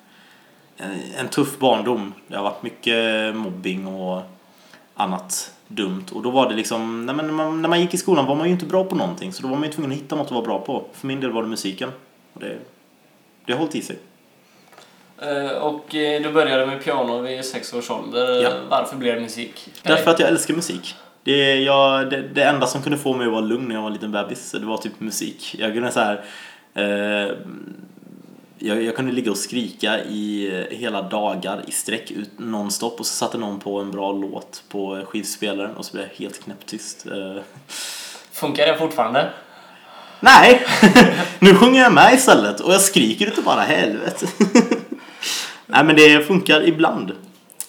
en 1.18 1.28
tuff 1.28 1.58
barndom. 1.58 2.14
Det 2.28 2.37
har 2.37 2.42
varit 2.44 2.62
mycket 2.62 3.35
mobbing 3.37 3.87
och 3.87 4.23
annat 4.94 5.52
dumt. 5.68 6.04
Och 6.12 6.23
då 6.23 6.30
var 6.30 6.49
det 6.49 6.54
liksom, 6.54 7.06
nej, 7.06 7.16
när, 7.16 7.23
man, 7.25 7.62
när 7.62 7.68
man 7.68 7.80
gick 7.80 7.94
i 7.94 7.97
skolan 7.97 8.26
var 8.26 8.35
man 8.35 8.47
ju 8.47 8.52
inte 8.52 8.66
bra 8.66 8.85
på 8.85 8.94
någonting. 8.97 9.32
Så 9.32 9.42
då 9.42 9.49
var 9.49 9.56
man 9.56 9.64
ju 9.64 9.73
tvungen 9.73 9.92
att 9.92 9.99
hitta 9.99 10.16
något 10.16 10.26
att 10.26 10.32
vara 10.32 10.44
bra 10.44 10.58
på. 10.61 10.85
För 10.92 11.06
min 11.06 11.20
del 11.20 11.30
var 11.32 11.42
det 11.42 11.49
musiken. 11.49 11.90
Och 12.32 12.40
det, 12.40 12.58
det 13.44 13.52
har 13.52 13.58
hållit 13.58 13.75
i 13.75 13.82
sig. 13.82 13.99
Eh, 15.23 15.50
Och 15.58 15.94
eh, 15.94 16.23
du 16.23 16.32
började 16.32 16.66
med 16.66 16.85
piano 16.85 17.18
vid 17.20 17.44
sex 17.44 17.75
års 17.75 17.90
ålder. 17.90 18.42
Ja. 18.42 18.50
Varför 18.70 18.97
blev 18.97 19.14
det 19.14 19.20
musik? 19.20 19.68
Därför 19.82 20.11
att 20.11 20.20
jag 20.20 20.28
älskar 20.28 20.54
musik. 20.54 20.94
Det, 21.22 21.54
jag, 21.60 22.10
det, 22.10 22.22
det 22.22 22.42
enda 22.42 22.66
som 22.66 22.82
kunde 22.82 22.98
få 22.98 23.14
mig 23.14 23.26
att 23.26 23.32
vara 23.32 23.40
lugn 23.40 23.68
när 23.68 23.75
jag 23.75 23.82
var 23.82 23.88
en 23.88 23.94
liten 23.94 24.12
bebis, 24.12 24.52
det 24.52 24.66
var 24.66 24.76
typ 24.76 25.00
musik. 25.00 25.56
Jag 25.58 25.75
kunde 25.75 25.92
så 25.92 26.00
här, 26.00 26.25
eh, 26.75 27.34
jag, 28.58 28.82
jag 28.82 28.96
kunde 28.96 29.12
ligga 29.12 29.30
och 29.30 29.37
skrika 29.37 30.04
i 30.04 30.50
eh, 30.54 30.78
hela 30.78 31.02
dagar 31.02 31.62
i 31.66 31.72
sträck 31.72 32.10
ut 32.10 32.30
nonstop 32.37 33.00
och 33.00 33.06
så 33.06 33.14
satte 33.14 33.38
någon 33.38 33.60
på 33.60 33.80
en 33.80 33.90
bra 33.90 34.12
låt 34.12 34.62
på 34.68 35.04
skivspelaren 35.08 35.76
och 35.76 35.84
så 35.84 35.92
blev 35.92 36.06
jag 36.06 36.18
helt 36.18 36.44
knäpptyst. 36.44 37.06
Eh, 37.06 37.42
Funkar 38.32 38.66
det 38.66 38.78
fortfarande? 38.78 39.30
nej! 40.20 40.66
nu 41.38 41.54
sjunger 41.54 41.82
jag 41.82 41.92
med 41.92 42.14
istället 42.14 42.60
och 42.60 42.72
jag 42.72 42.80
skriker 42.80 43.26
utav 43.26 43.44
bara 43.44 43.60
helvete. 43.60 44.26
nej 45.66 45.84
men 45.84 45.96
det 45.96 46.26
funkar 46.26 46.68
ibland. 46.68 47.12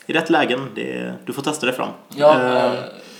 I 0.05 0.13
rätt 0.13 0.29
lägen. 0.29 0.71
Det, 0.75 1.13
du 1.25 1.33
får 1.33 1.41
testa 1.41 1.65
det 1.65 1.73
fram. 1.73 1.89
Ja, 2.15 2.57
eh, 2.57 2.71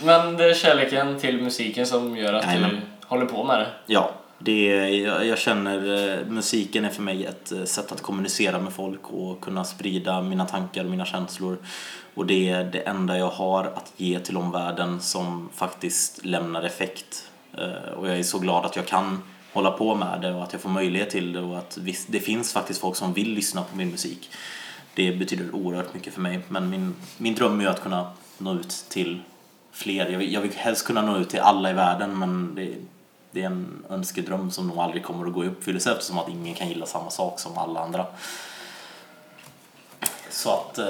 men 0.04 0.38
det 0.38 0.50
är 0.50 0.54
kärleken 0.54 1.20
till 1.20 1.42
musiken 1.42 1.86
som 1.86 2.18
gör 2.18 2.34
att 2.34 2.46
Jajamän. 2.46 2.70
du 2.70 2.78
håller 3.08 3.26
på 3.26 3.44
med 3.44 3.60
det. 3.60 3.68
Ja, 3.86 4.12
det 4.40 4.72
är, 4.72 4.88
jag, 4.88 5.26
jag 5.28 5.38
känner 5.38 6.10
eh, 6.20 6.26
musiken 6.28 6.86
är 6.86 6.90
för 6.90 7.02
mig 7.02 7.26
ett 7.26 7.52
eh, 7.52 7.64
sätt 7.64 7.92
att 7.92 8.02
kommunicera 8.02 8.60
med 8.60 8.74
folk 8.74 9.02
och 9.10 9.42
kunna 9.42 9.64
sprida 9.64 10.22
mina 10.22 10.46
tankar 10.46 10.84
och 10.84 10.90
mina 10.92 11.06
känslor. 11.06 11.58
Och 12.14 12.26
det 12.26 12.50
är 12.50 12.64
det 12.64 12.80
enda 12.80 13.18
jag 13.18 13.30
har 13.30 13.64
att 13.64 13.94
ge 13.98 14.20
till 14.20 14.38
omvärlden 14.38 15.02
som 15.02 15.50
faktiskt 15.56 16.26
lämnar 16.26 16.64
effekt. 16.64 17.30
Eh, 17.58 17.94
Och 17.94 18.08
jag 18.10 18.20
är 18.20 18.24
så 18.24 18.40
glad 18.40 18.66
att 18.66 18.76
jag 18.76 18.86
kan 18.88 19.24
hålla 19.54 19.72
på 19.72 19.96
med 19.96 20.22
det 20.22 20.34
och 20.34 20.44
att 20.44 20.54
jag 20.54 20.62
får 20.62 20.70
möjlighet 20.70 21.10
till 21.10 21.34
det 21.34 21.40
och 21.42 21.58
att 21.58 21.78
det 22.08 22.20
finns 22.20 22.54
faktiskt 22.54 22.82
folk 22.82 22.96
som 22.96 23.14
vill 23.14 23.34
lyssna 23.34 23.62
på 23.64 23.78
min 23.78 23.90
musik. 23.92 24.30
Det 24.94 25.12
betyder 25.12 25.56
oerhört 25.56 25.94
mycket 25.94 26.14
för 26.14 26.22
mig. 26.22 26.40
Men 26.48 26.70
min, 26.70 26.96
min 27.18 27.36
dröm 27.36 27.60
är 27.60 27.64
ju 27.64 27.70
att 27.70 27.82
kunna 27.84 28.12
nå 28.38 28.54
ut 28.54 28.86
till 28.90 29.22
fler. 29.80 30.10
Jag 30.10 30.18
vill, 30.20 30.34
jag 30.34 30.42
vill 30.42 30.52
helst 30.56 30.86
kunna 30.88 31.02
nå 31.02 31.18
ut 31.18 31.30
till 31.30 31.40
alla 31.40 31.70
i 31.70 31.74
världen 31.74 32.20
men 32.20 32.56
det, 32.56 32.74
det 33.32 33.42
är 33.42 33.46
en 33.46 33.86
önskedröm 33.90 34.52
som 34.52 34.68
nog 34.68 34.78
aldrig 34.78 35.04
kommer 35.04 35.28
att 35.28 35.34
gå 35.34 35.44
i 35.44 35.48
uppfyllelse 35.48 35.92
eftersom 35.92 36.20
att 36.20 36.30
ingen 36.30 36.56
kan 36.56 36.68
gilla 36.70 36.86
samma 36.86 37.10
sak 37.10 37.40
som 37.40 37.58
alla 37.58 37.80
andra. 37.80 38.06
Så 40.30 40.54
att, 40.54 40.78
eh, 40.78 40.86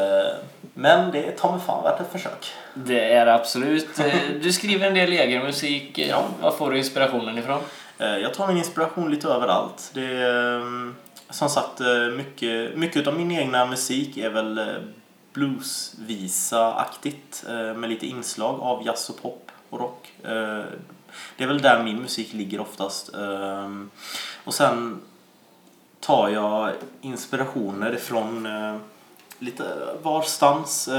men 0.74 1.12
det 1.12 1.26
är 1.26 1.32
ta 1.32 1.52
mig 1.52 1.62
fan 1.66 1.84
värt 1.84 2.00
ett 2.00 2.12
försök. 2.12 2.52
Det 2.74 3.14
är 3.14 3.26
det 3.26 3.34
absolut. 3.34 4.00
Eh, 4.00 4.14
Du 4.42 4.54
skriver 4.54 4.88
en 4.88 4.94
del 4.94 5.12
egen 5.14 5.44
musik. 5.44 5.98
Eh, 5.98 6.10
Ja. 6.10 6.24
Var 6.42 6.52
får 6.52 6.72
du 6.72 6.78
inspirationen 6.78 7.38
ifrån? 7.38 7.60
Jag 7.98 8.34
tar 8.34 8.48
min 8.48 8.58
inspiration 8.58 9.12
lite 9.12 9.28
överallt. 9.28 9.92
Det 9.94 10.06
är, 10.06 10.62
som 11.30 11.50
sagt, 11.50 11.80
mycket, 12.18 12.78
mycket 12.78 13.08
av 13.08 13.14
min 13.14 13.32
egna 13.32 13.66
musik 13.66 14.18
är 14.18 14.30
väl 14.30 14.60
bluesvisa-aktigt 15.40 17.46
eh, 17.48 17.74
med 17.74 17.90
lite 17.90 18.08
inslag 18.08 18.60
av 18.60 18.86
jazz 18.86 19.10
och 19.10 19.22
pop 19.22 19.52
och 19.70 19.80
rock. 19.80 20.12
Eh, 20.24 20.64
det 21.38 21.44
är 21.44 21.48
väl 21.48 21.62
där 21.62 21.84
min 21.84 22.02
musik 22.02 22.34
ligger 22.34 22.60
oftast. 22.60 23.14
Eh, 23.14 23.70
och 24.44 24.54
sen 24.54 25.02
tar 26.00 26.30
jag 26.30 26.72
inspirationer 27.02 27.96
från 27.96 28.48
lite 29.40 29.64
varstans. 30.02 30.90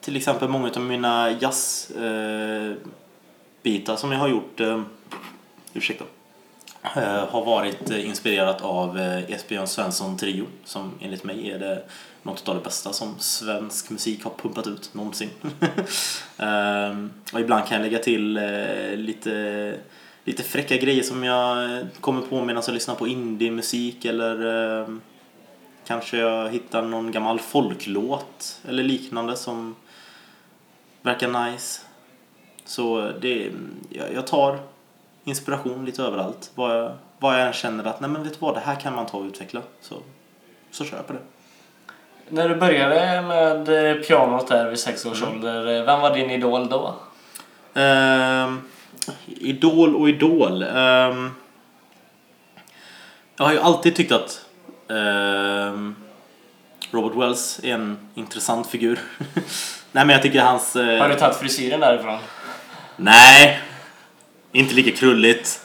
Till 0.00 0.16
exempel 0.16 0.48
många 0.48 0.70
av 0.70 0.82
mina 0.82 1.30
jazzbitar 1.30 2.76
som 3.96 4.12
jag 4.12 4.18
har 4.18 4.28
gjort. 4.28 4.60
Ursäkta. 5.72 6.04
Eh, 6.94 7.28
har 7.28 7.44
varit 7.44 7.90
eh, 7.90 8.06
inspirerat 8.06 8.62
av 8.62 8.98
eh, 8.98 9.30
Esbjörn 9.30 9.66
Svensson 9.66 10.16
Trio 10.16 10.46
som 10.64 10.92
enligt 11.00 11.24
mig 11.24 11.50
är 11.50 11.58
det 11.58 11.82
något 12.22 12.48
av 12.48 12.54
det 12.54 12.60
bästa 12.60 12.92
som 12.92 13.18
svensk 13.18 13.90
musik 13.90 14.24
har 14.24 14.30
pumpat 14.30 14.66
ut 14.66 14.94
någonsin. 14.94 15.30
Ehm, 16.38 17.10
och 17.32 17.40
ibland 17.40 17.66
kan 17.66 17.76
jag 17.76 17.84
lägga 17.84 17.98
till 17.98 18.40
lite, 18.94 19.74
lite 20.24 20.42
fräcka 20.42 20.76
grejer 20.76 21.02
som 21.02 21.24
jag 21.24 21.80
kommer 22.00 22.22
på 22.22 22.44
medan 22.44 22.62
jag 22.66 22.74
lyssnar 22.74 22.94
på 22.94 23.08
indie-musik 23.08 24.04
eller 24.04 24.46
ehm, 24.82 25.00
kanske 25.86 26.16
jag 26.16 26.50
hittar 26.50 26.82
någon 26.82 27.12
gammal 27.12 27.40
folklåt 27.40 28.60
eller 28.68 28.82
liknande 28.82 29.36
som 29.36 29.76
verkar 31.02 31.50
nice. 31.50 31.80
Så 32.64 33.12
det, 33.20 33.50
jag 34.14 34.26
tar 34.26 34.58
inspiration 35.26 35.84
lite 35.84 36.02
överallt. 36.02 36.50
Vad 36.54 36.78
jag, 36.78 36.92
vad 37.18 37.40
jag 37.40 37.46
än 37.46 37.52
känner 37.52 37.84
att, 37.84 38.00
nej 38.00 38.10
men 38.10 38.22
vet 38.24 38.40
vad, 38.42 38.54
det 38.54 38.60
här 38.60 38.74
kan 38.74 38.94
man 38.94 39.06
ta 39.06 39.18
och 39.18 39.24
utveckla. 39.24 39.60
Så, 39.80 39.94
så 40.70 40.84
kör 40.84 40.96
jag 40.96 41.06
på 41.06 41.12
det. 41.12 41.18
När 42.28 42.48
du 42.48 42.54
började 42.54 43.22
med 43.22 43.68
eh, 43.90 44.02
pianot 44.02 44.48
där 44.48 44.68
vid 44.70 44.78
sex 44.78 45.06
års 45.06 45.22
ålder, 45.22 45.66
eh, 45.78 45.84
vem 45.84 46.00
var 46.00 46.14
din 46.14 46.30
idol 46.30 46.68
då? 46.68 46.94
Ehm, 47.74 48.60
idol 49.26 49.96
och 49.96 50.08
idol. 50.08 50.62
Ehm, 50.62 51.30
jag 53.36 53.44
har 53.44 53.52
ju 53.52 53.58
alltid 53.60 53.96
tyckt 53.96 54.12
att 54.12 54.44
ehm, 54.90 55.96
Robert 56.90 57.16
Wells 57.16 57.60
är 57.62 57.74
en 57.74 58.08
intressant 58.14 58.66
figur. 58.66 58.98
nej 59.92 60.04
men 60.06 60.08
jag 60.08 60.22
tycker 60.22 60.40
hans... 60.40 60.76
eh, 60.76 61.00
Har 61.02 61.08
du 61.08 61.14
tagit 61.14 61.36
frisyren 61.36 61.80
därifrån? 61.80 62.18
Nej! 62.96 63.60
Inte 64.56 64.74
lika 64.74 64.90
krulligt. 64.90 65.60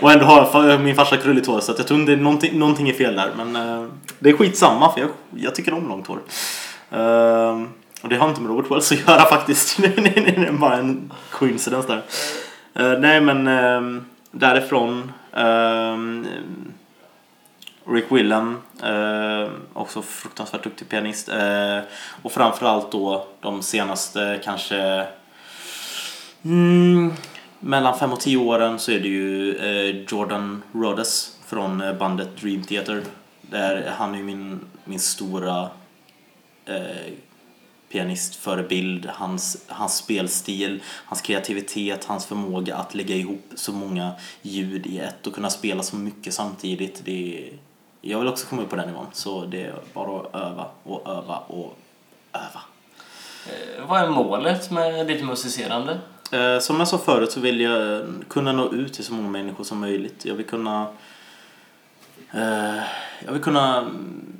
Och 0.00 0.12
ändå 0.12 0.24
har 0.24 0.78
min 0.78 0.94
farsa 0.94 1.16
krulligt 1.16 1.46
hår 1.46 1.60
så 1.60 1.72
att 1.72 1.78
jag 1.78 1.86
tror 1.86 2.00
inte 2.00 2.16
någonting, 2.16 2.58
någonting 2.58 2.88
är 2.88 2.94
fel 2.94 3.16
där. 3.16 3.30
Men 3.36 3.56
eh, 3.56 3.88
det 4.18 4.30
är 4.30 4.36
skitsamma 4.36 4.92
för 4.92 5.00
jag, 5.00 5.10
jag 5.30 5.54
tycker 5.54 5.74
om 5.74 5.88
långt 5.88 6.06
hår. 6.06 6.18
Ehm, 6.90 7.68
och 8.02 8.08
det 8.08 8.16
har 8.16 8.28
inte 8.28 8.40
med 8.40 8.50
Robert 8.50 8.70
Wells 8.70 8.92
att 8.92 9.08
göra 9.08 9.24
faktiskt. 9.30 9.82
det 9.82 9.86
är 9.86 10.52
bara 10.52 10.76
en 10.76 11.12
coincidence 11.30 11.88
där. 11.88 12.02
Eh, 12.74 12.98
nej 12.98 13.20
men 13.20 13.46
ehm, 13.46 14.04
därifrån 14.30 15.12
Rick 17.90 18.12
Willem, 18.12 18.56
också 19.72 20.02
fruktansvärt 20.02 20.64
duktig 20.64 20.88
pianist. 20.88 21.28
Och 22.22 22.32
framförallt 22.32 22.92
då 22.92 23.26
de 23.40 23.62
senaste 23.62 24.40
kanske 24.44 25.06
mm, 26.42 27.12
mellan 27.60 27.98
fem 27.98 28.12
och 28.12 28.20
tio 28.20 28.36
åren 28.36 28.78
så 28.78 28.92
är 28.92 29.00
det 29.00 29.08
ju 29.08 29.56
eh, 29.56 30.04
Jordan 30.08 30.62
Rhodes 30.72 31.36
från 31.46 31.80
eh, 31.80 31.94
bandet 31.94 32.36
Dream 32.40 32.62
Theater. 32.62 33.02
Där 33.40 33.94
han 33.96 34.14
är 34.14 34.22
min, 34.22 34.60
min 34.84 35.00
stora 35.00 35.70
eh, 36.64 37.12
pianistförebild. 37.92 39.06
Hans, 39.06 39.64
hans 39.66 39.96
spelstil, 39.96 40.82
hans 40.84 41.20
kreativitet, 41.20 42.04
hans 42.04 42.26
förmåga 42.26 42.76
att 42.76 42.94
lägga 42.94 43.14
ihop 43.14 43.44
så 43.54 43.72
många 43.72 44.12
ljud 44.42 44.86
i 44.86 44.98
ett 44.98 45.26
och 45.26 45.34
kunna 45.34 45.50
spela 45.50 45.82
så 45.82 45.96
mycket 45.96 46.34
samtidigt. 46.34 47.02
Det 47.04 47.38
är, 47.48 47.58
jag 48.00 48.18
vill 48.18 48.28
också 48.28 48.46
komma 48.46 48.62
upp 48.62 48.70
på 48.70 48.76
den 48.76 48.88
nivån. 48.88 49.06
Så 49.12 49.44
det 49.44 49.62
är 49.62 49.74
bara 49.94 50.20
att 50.20 50.34
öva 50.34 50.66
och 50.82 51.08
öva 51.08 51.36
och 51.36 51.78
öva. 52.32 52.60
Eh, 53.46 53.86
Vad 53.88 54.00
är 54.00 54.08
målet 54.08 54.70
med 54.70 55.06
ditt 55.06 55.24
musicerande? 55.24 55.98
Eh, 56.32 56.58
som 56.58 56.78
jag 56.78 56.88
sa 56.88 56.98
förut 56.98 57.32
så 57.32 57.40
vill 57.40 57.60
jag 57.60 58.00
eh, 58.00 58.06
kunna 58.28 58.52
nå 58.52 58.72
ut 58.72 58.92
till 58.92 59.04
så 59.04 59.12
många 59.12 59.28
människor 59.28 59.64
som 59.64 59.80
möjligt. 59.80 60.24
Jag 60.24 60.34
vill 60.34 60.46
kunna 60.46 60.88
eh, 62.32 62.82
jag 63.24 63.32
vill 63.32 63.42
kunna 63.42 63.78
mm, 63.78 64.32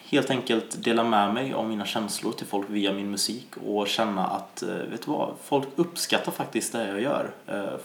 helt 0.00 0.30
enkelt 0.30 0.84
dela 0.84 1.04
med 1.04 1.34
mig 1.34 1.52
av 1.52 1.68
mina 1.68 1.86
känslor 1.86 2.32
till 2.32 2.46
folk 2.46 2.70
via 2.70 2.92
min 2.92 3.10
musik 3.10 3.56
och 3.66 3.88
känna 3.88 4.26
att, 4.26 4.62
vet 4.62 5.02
du 5.04 5.10
vad, 5.10 5.34
folk 5.44 5.68
uppskattar 5.76 6.32
faktiskt 6.32 6.72
det 6.72 6.88
jag 6.88 7.00
gör. 7.00 7.30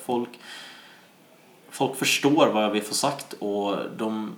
Folk, 0.06 0.30
folk 1.70 1.96
förstår 1.96 2.48
vad 2.48 2.64
jag 2.64 2.72
vill 2.72 2.84
få 2.84 2.94
sagt 2.94 3.34
och 3.34 3.78
de, 3.98 4.36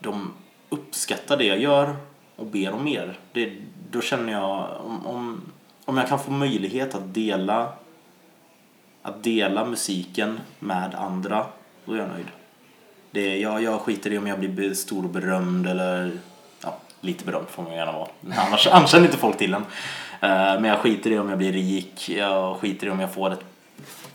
de 0.00 0.32
uppskattar 0.68 1.36
det 1.36 1.44
jag 1.44 1.60
gör 1.60 1.96
och 2.36 2.46
ber 2.46 2.72
om 2.72 2.84
mer. 2.84 3.18
Det, 3.32 3.56
då 3.90 4.00
känner 4.00 4.32
jag, 4.32 4.68
om, 4.86 5.06
om, 5.06 5.40
om 5.84 5.96
jag 5.96 6.08
kan 6.08 6.18
få 6.18 6.30
möjlighet 6.30 6.94
att 6.94 7.14
dela 7.14 7.72
att 9.02 9.22
dela 9.22 9.64
musiken 9.64 10.40
med 10.58 10.94
andra, 10.94 11.46
då 11.84 11.92
är 11.92 11.98
jag 11.98 12.08
nöjd. 12.08 12.26
Det, 13.10 13.38
jag, 13.38 13.62
jag 13.62 13.80
skiter 13.80 14.12
i 14.12 14.18
om 14.18 14.26
jag 14.26 14.40
blir 14.40 14.74
stor 14.74 15.04
och 15.04 15.10
berömd 15.10 15.66
eller 15.66 16.18
ja, 16.62 16.76
lite 17.00 17.24
berömd 17.24 17.48
får 17.48 17.62
man 17.62 17.72
gärna 17.72 17.92
vara. 17.92 18.08
Annars, 18.46 18.66
annars 18.66 18.90
känner 18.90 19.06
inte 19.06 19.18
folk 19.18 19.38
till 19.38 19.54
en. 19.54 19.62
Uh, 19.62 19.68
men 20.60 20.64
jag 20.64 20.78
skiter 20.78 21.10
i 21.10 21.18
om 21.18 21.28
jag 21.28 21.38
blir 21.38 21.52
rik, 21.52 22.08
jag 22.08 22.56
skiter 22.56 22.86
i 22.86 22.90
om 22.90 23.00
jag 23.00 23.14
får 23.14 23.32
ett 23.32 23.44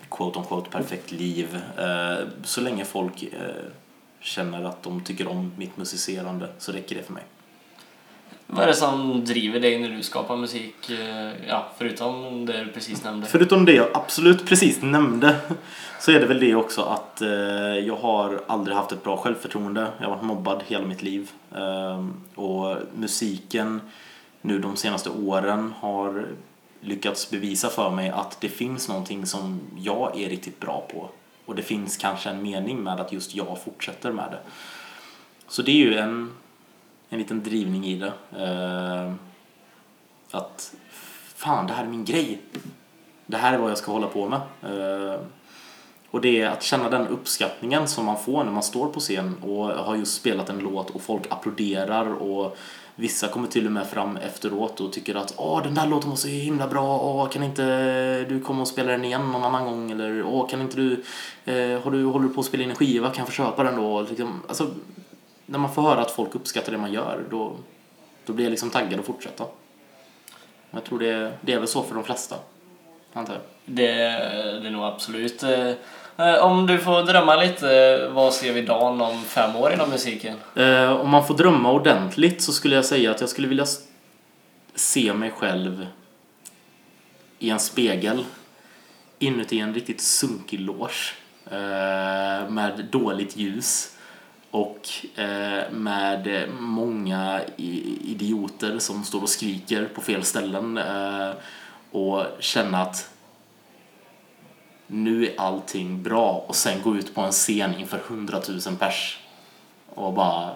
quote 0.09 0.39
on 0.39 0.45
quote 0.45 0.69
perfekt 0.69 1.11
liv. 1.11 1.61
Uh, 1.79 2.27
så 2.43 2.61
länge 2.61 2.85
folk 2.85 3.23
uh, 3.23 3.29
känner 4.19 4.63
att 4.63 4.83
de 4.83 5.03
tycker 5.03 5.27
om 5.27 5.53
mitt 5.57 5.77
musicerande 5.77 6.49
så 6.57 6.71
räcker 6.71 6.95
det 6.95 7.03
för 7.03 7.13
mig. 7.13 7.23
Vad 8.47 8.63
är 8.63 8.67
det 8.67 8.73
som 8.73 9.25
driver 9.25 9.59
dig 9.59 9.79
när 9.79 9.89
du 9.89 10.03
skapar 10.03 10.37
musik? 10.37 10.89
Eh, 10.89 11.47
ja, 11.47 11.67
förutom 11.77 12.45
det 12.45 12.63
du 12.63 12.71
precis 12.71 13.03
nämnde. 13.03 13.27
Förutom 13.27 13.65
det 13.65 13.73
jag 13.73 13.87
absolut 13.93 14.45
precis 14.45 14.81
nämnde 14.81 15.35
så 15.99 16.11
är 16.11 16.19
det 16.19 16.25
väl 16.25 16.39
det 16.39 16.55
också 16.55 16.81
att 16.81 17.21
eh, 17.21 17.29
jag 17.87 17.95
har 17.95 18.41
aldrig 18.47 18.77
haft 18.77 18.91
ett 18.91 19.03
bra 19.03 19.17
självförtroende. 19.17 19.87
Jag 19.97 20.05
har 20.05 20.15
varit 20.15 20.25
mobbad 20.25 20.63
hela 20.67 20.85
mitt 20.85 21.03
liv. 21.03 21.31
Ehm, 21.55 22.13
och 22.35 22.77
musiken 22.95 23.81
nu 24.41 24.59
de 24.59 24.75
senaste 24.75 25.09
åren 25.09 25.73
har 25.79 26.27
lyckats 26.81 27.31
bevisa 27.31 27.69
för 27.69 27.89
mig 27.89 28.09
att 28.09 28.41
det 28.41 28.49
finns 28.49 28.87
någonting 28.87 29.25
som 29.25 29.61
jag 29.77 30.19
är 30.19 30.29
riktigt 30.29 30.59
bra 30.59 30.87
på. 30.91 31.09
Och 31.45 31.55
det 31.55 31.61
finns 31.61 31.97
kanske 31.97 32.29
en 32.29 32.41
mening 32.41 32.83
med 32.83 32.99
att 32.99 33.11
just 33.11 33.35
jag 33.35 33.57
fortsätter 33.63 34.11
med 34.11 34.31
det. 34.31 34.39
Så 35.47 35.61
det 35.61 35.71
är 35.71 35.75
ju 35.75 35.97
en, 35.97 36.31
en 37.09 37.19
liten 37.19 37.43
drivning 37.43 37.85
i 37.85 37.95
det. 37.95 38.13
Eh, 38.43 39.13
att 40.31 40.75
fan, 41.35 41.67
det 41.67 41.73
här 41.73 41.83
är 41.83 41.87
min 41.87 42.05
grej. 42.05 42.41
Det 43.25 43.37
här 43.37 43.53
är 43.53 43.57
vad 43.57 43.71
jag 43.71 43.77
ska 43.77 43.91
hålla 43.91 44.07
på 44.07 44.29
med. 44.29 44.41
Eh, 44.63 45.19
och 46.11 46.21
det 46.21 46.41
är 46.41 46.49
att 46.49 46.63
känna 46.63 46.89
den 46.89 47.07
uppskattningen 47.07 47.87
som 47.87 48.05
man 48.05 48.19
får 48.19 48.43
när 48.43 48.51
man 48.51 48.63
står 48.63 48.87
på 48.87 48.99
scen 48.99 49.35
och 49.43 49.65
har 49.65 49.95
just 49.95 50.15
spelat 50.15 50.49
en 50.49 50.59
låt 50.59 50.89
och 50.89 51.01
folk 51.01 51.23
applåderar 51.29 52.13
och 52.13 52.57
vissa 52.95 53.27
kommer 53.27 53.47
till 53.47 53.65
och 53.65 53.71
med 53.71 53.87
fram 53.87 54.17
efteråt 54.17 54.81
och 54.81 54.93
tycker 54.93 55.15
att 55.15 55.33
åh 55.37 55.63
den 55.63 55.73
där 55.75 55.87
låten 55.87 56.09
var 56.09 56.17
så 56.17 56.27
himla 56.27 56.67
bra, 56.67 56.99
åh 56.99 57.29
kan 57.29 57.43
inte 57.43 58.25
du 58.29 58.39
komma 58.39 58.61
och 58.61 58.67
spela 58.67 58.91
den 58.91 59.05
igen 59.05 59.31
någon 59.31 59.43
annan 59.43 59.65
gång 59.65 59.91
eller 59.91 60.23
åh 60.23 60.49
kan 60.49 60.61
inte 60.61 60.77
du, 60.77 61.03
eh, 61.45 61.81
har 61.81 61.91
du 61.91 62.05
håller 62.05 62.27
du 62.27 62.33
på 62.33 62.39
att 62.39 62.45
spela 62.45 62.63
in 62.63 62.69
en 62.69 62.75
skiva, 62.75 63.09
kan 63.09 63.17
jag 63.17 63.27
få 63.27 63.33
köpa 63.33 63.63
den 63.63 63.75
då? 63.75 64.01
Liksom, 64.01 64.41
alltså, 64.47 64.67
när 65.49 65.59
man 65.59 65.73
får 65.73 65.81
höra 65.81 66.01
att 66.01 66.11
folk 66.11 66.35
uppskattar 66.35 66.71
det 66.71 66.77
man 66.77 66.93
gör 66.93 67.23
då, 67.29 67.55
då 68.25 68.33
blir 68.33 68.45
jag 68.45 68.51
liksom 68.51 68.69
taggad 68.69 68.99
att 68.99 69.05
fortsätta. 69.05 69.43
Jag 70.71 70.83
tror 70.83 70.99
det, 70.99 71.33
det 71.41 71.53
är 71.53 71.59
väl 71.59 71.67
så 71.67 71.83
för 71.83 71.95
de 71.95 72.03
flesta, 72.03 72.35
antar 73.13 73.33
jag. 73.33 73.41
Det, 73.65 73.85
det 74.61 74.67
är 74.67 74.71
nog 74.71 74.83
absolut. 74.83 75.43
eh, 75.43 75.73
Om 76.43 76.67
du 76.67 76.77
får 76.77 77.03
drömma 77.03 77.35
lite, 77.35 78.07
vad 78.13 78.33
ser 78.33 78.53
vi 78.53 78.61
Dan 78.61 79.01
om 79.01 79.21
fem 79.23 79.55
år 79.55 79.73
inom 79.73 79.89
musiken? 79.89 80.37
Eh, 80.55 80.91
om 80.91 81.09
man 81.09 81.27
får 81.27 81.33
drömma 81.37 81.71
ordentligt 81.71 82.41
så 82.41 82.53
skulle 82.53 82.75
jag 82.75 82.85
säga 82.85 83.11
att 83.11 83.21
jag 83.21 83.29
skulle 83.29 83.47
vilja 83.47 83.65
se 84.75 85.13
mig 85.13 85.31
själv 85.31 85.87
i 87.39 87.49
en 87.49 87.59
spegel 87.59 88.25
inuti 89.19 89.59
en 89.59 89.73
riktigt 89.73 90.01
sunkig 90.01 90.59
loge 90.59 91.13
eh, 91.45 92.49
med 92.49 92.85
dåligt 92.91 93.37
ljus 93.37 93.96
och 94.51 94.89
eh, 95.15 95.71
med 95.71 96.49
många 96.59 97.41
idioter 97.57 98.79
som 98.79 99.03
står 99.03 99.21
och 99.21 99.29
skriker 99.29 99.85
på 99.85 100.01
fel 100.01 100.23
ställen 100.23 100.77
eh, 100.77 101.31
och 101.91 102.25
känna 102.39 102.81
att 102.81 103.09
nu 104.87 105.25
är 105.25 105.33
allting 105.37 106.03
bra 106.03 106.45
och 106.47 106.55
sen 106.55 106.81
gå 106.81 106.95
ut 106.95 107.15
på 107.15 107.21
en 107.21 107.31
scen 107.31 107.75
inför 107.75 107.97
hundratusen 107.97 108.75
pers 108.75 109.19
och 109.89 110.13
bara 110.13 110.55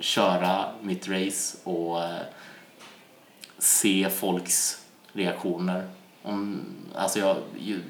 köra 0.00 0.64
mitt 0.82 1.08
race 1.08 1.58
och 1.64 2.02
eh, 2.02 2.20
se 3.58 4.10
folks 4.10 4.84
reaktioner. 5.12 5.88
Om, 6.28 6.60
alltså 6.94 7.18
jag, 7.18 7.36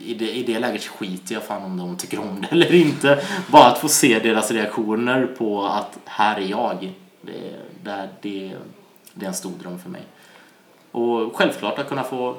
i, 0.04 0.14
det, 0.14 0.32
I 0.32 0.42
det 0.42 0.58
läget 0.58 0.84
skiter 0.84 1.34
jag 1.34 1.42
fan 1.42 1.62
om 1.62 1.76
de 1.76 1.96
tycker 1.96 2.20
om 2.20 2.40
det 2.40 2.48
eller 2.50 2.74
inte. 2.74 3.24
Bara 3.46 3.66
att 3.66 3.78
få 3.78 3.88
se 3.88 4.18
deras 4.18 4.50
reaktioner 4.50 5.26
på 5.26 5.66
att 5.66 5.98
här 6.04 6.36
är 6.36 6.46
jag. 6.46 6.92
Det, 7.20 7.32
det, 7.84 8.08
det, 8.20 8.56
det 9.14 9.24
är 9.24 9.28
en 9.28 9.34
stor 9.34 9.52
dröm 9.62 9.78
för 9.78 9.90
mig. 9.90 10.02
Och 10.90 11.36
självklart 11.36 11.78
att 11.78 11.88
kunna 11.88 12.04
få 12.04 12.36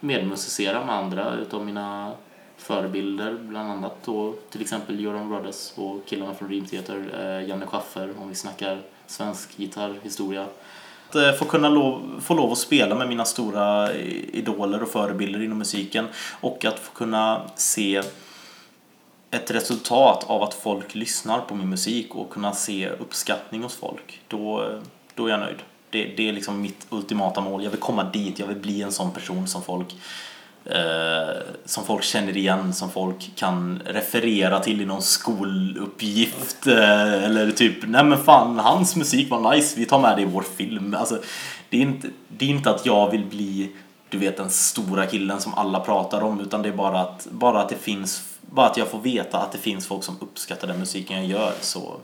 medmusicera 0.00 0.84
med 0.84 0.94
andra 0.94 1.34
utav 1.34 1.66
mina 1.66 2.12
förebilder, 2.56 3.38
bland 3.40 3.70
annat 3.70 3.96
då 4.04 4.34
till 4.50 4.60
exempel 4.60 5.00
Göran 5.00 5.28
Brothers 5.28 5.72
och 5.76 6.06
killarna 6.06 6.34
från 6.34 6.48
Dream 6.48 6.66
Theater, 6.66 7.04
eh, 7.20 7.48
Janne 7.48 7.66
Schaffer 7.66 8.14
om 8.20 8.28
vi 8.28 8.34
snackar 8.34 8.80
svensk 9.06 9.56
gitarrhistoria. 9.56 10.46
Att 11.12 11.16
eh, 11.16 11.32
få 11.32 11.44
kunna 11.44 11.68
lov, 11.68 12.20
få 12.20 12.34
lov 12.34 12.52
att 12.52 12.58
spela 12.58 12.94
med 12.94 13.08
mina 13.08 13.24
stora 13.24 13.92
eh, 13.92 14.24
idoler 14.32 14.82
och 14.82 14.88
förebilder 14.88 15.42
inom 15.42 15.58
musiken 15.58 16.06
och 16.40 16.64
att 16.64 16.78
få 16.78 16.92
kunna 16.92 17.42
se 17.56 18.02
ett 19.30 19.50
resultat 19.50 20.24
av 20.26 20.42
att 20.42 20.54
folk 20.54 20.94
lyssnar 20.94 21.40
på 21.40 21.54
min 21.54 21.68
musik 21.68 22.14
och 22.14 22.30
kunna 22.30 22.52
se 22.52 22.88
uppskattning 22.88 23.62
hos 23.62 23.76
folk, 23.76 24.20
då, 24.28 24.62
eh, 24.62 24.78
då 25.14 25.26
är 25.26 25.30
jag 25.30 25.40
nöjd. 25.40 25.58
Det, 25.90 26.04
det 26.04 26.28
är 26.28 26.32
liksom 26.32 26.60
mitt 26.60 26.86
ultimata 26.90 27.40
mål. 27.40 27.64
Jag 27.64 27.70
vill 27.70 27.80
komma 27.80 28.04
dit, 28.04 28.38
jag 28.38 28.46
vill 28.46 28.60
bli 28.60 28.82
en 28.82 28.92
sån 28.92 29.10
person 29.10 29.48
som 29.48 29.62
folk 29.62 29.94
eh, 30.64 31.42
som 31.64 31.84
folk 31.84 32.02
känner 32.02 32.36
igen, 32.36 32.74
som 32.74 32.90
folk 32.90 33.32
kan 33.36 33.82
referera 33.86 34.60
till 34.60 34.80
i 34.80 34.84
någon 34.84 35.02
skoluppgift 35.02 36.66
eh, 36.66 37.24
eller 37.24 37.50
typ, 37.50 37.76
nej 37.88 38.04
men 38.04 38.18
fan, 38.18 38.58
hans 38.58 38.96
musik 38.96 39.30
var 39.30 39.54
nice, 39.54 39.80
vi 39.80 39.86
tar 39.86 39.98
med 39.98 40.16
det 40.16 40.22
i 40.22 40.24
vår 40.24 40.44
film. 40.56 40.96
Alltså, 40.98 41.18
det, 41.68 41.76
är 41.76 41.82
inte, 41.82 42.08
det 42.28 42.44
är 42.44 42.48
inte 42.48 42.70
att 42.70 42.86
jag 42.86 43.10
vill 43.10 43.24
bli, 43.24 43.72
du 44.08 44.18
vet, 44.18 44.36
den 44.36 44.50
stora 44.50 45.06
killen 45.06 45.40
som 45.40 45.54
alla 45.54 45.80
pratar 45.80 46.20
om, 46.20 46.40
utan 46.40 46.62
det 46.62 46.68
är 46.68 46.72
bara 46.72 47.00
att, 47.00 47.26
bara 47.30 47.62
att 47.62 47.68
det 47.68 47.76
finns 47.76 48.22
bara 48.54 48.66
att 48.66 48.76
jag 48.76 48.88
får 48.88 48.98
veta 48.98 49.38
att 49.38 49.52
det 49.52 49.58
finns 49.58 49.86
folk 49.86 50.04
som 50.04 50.16
uppskattar 50.20 50.68
den 50.68 50.78
musiken 50.78 51.16
jag 51.16 51.26
gör 51.26 51.52
så 51.60 51.96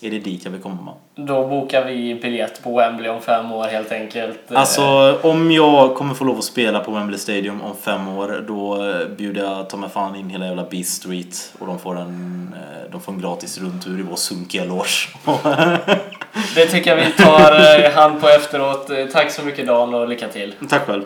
är 0.00 0.10
det 0.10 0.18
dit 0.18 0.44
jag 0.44 0.52
vill 0.52 0.62
komma. 0.62 0.92
Då 1.14 1.48
bokar 1.48 1.84
vi 1.84 2.14
biljett 2.14 2.62
på 2.62 2.76
Wembley 2.76 3.08
om 3.10 3.20
fem 3.20 3.52
år 3.52 3.64
helt 3.64 3.92
enkelt. 3.92 4.38
Alltså 4.48 5.18
om 5.22 5.50
jag 5.50 5.94
kommer 5.94 6.14
få 6.14 6.24
lov 6.24 6.38
att 6.38 6.44
spela 6.44 6.80
på 6.80 6.90
Wembley 6.90 7.18
Stadium 7.18 7.62
om 7.62 7.76
fem 7.76 8.08
år 8.08 8.44
då 8.48 8.78
bjuder 9.16 9.42
jag 9.42 9.70
ta 9.70 9.76
mig 9.76 9.90
fan 9.90 10.16
in 10.16 10.30
hela 10.30 10.46
jävla 10.46 10.64
Beast 10.64 10.92
Street 10.92 11.52
och 11.58 11.66
de 11.66 11.78
får 11.78 11.98
en, 11.98 12.54
eh, 12.54 12.90
de 12.92 13.00
får 13.00 13.12
en 13.12 13.20
gratis 13.20 13.58
rundtur 13.58 14.00
i 14.00 14.02
vår 14.02 14.16
sunkiga 14.16 14.64
loge. 14.64 15.08
det 16.54 16.66
tycker 16.66 16.96
jag 16.96 17.04
vi 17.04 17.12
tar 17.12 17.84
eh, 17.84 17.92
hand 17.92 18.20
på 18.20 18.28
efteråt. 18.28 18.90
Tack 19.12 19.30
så 19.30 19.42
mycket 19.42 19.66
Dan 19.66 19.94
och 19.94 20.08
lycka 20.08 20.28
till. 20.28 20.54
Tack 20.68 20.86
själv. 20.86 21.02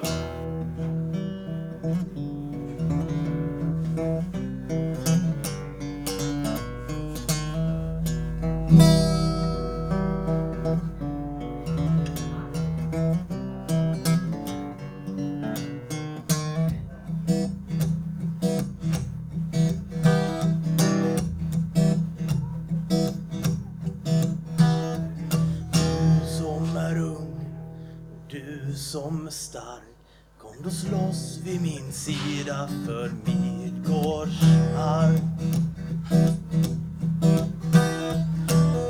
Kom 30.51 30.63
då 30.65 30.71
slåss 30.71 31.39
vid 31.45 31.63
min 31.63 31.93
sida 31.93 32.69
för 32.87 33.13
Midgårds 33.25 34.43
arv 34.77 35.21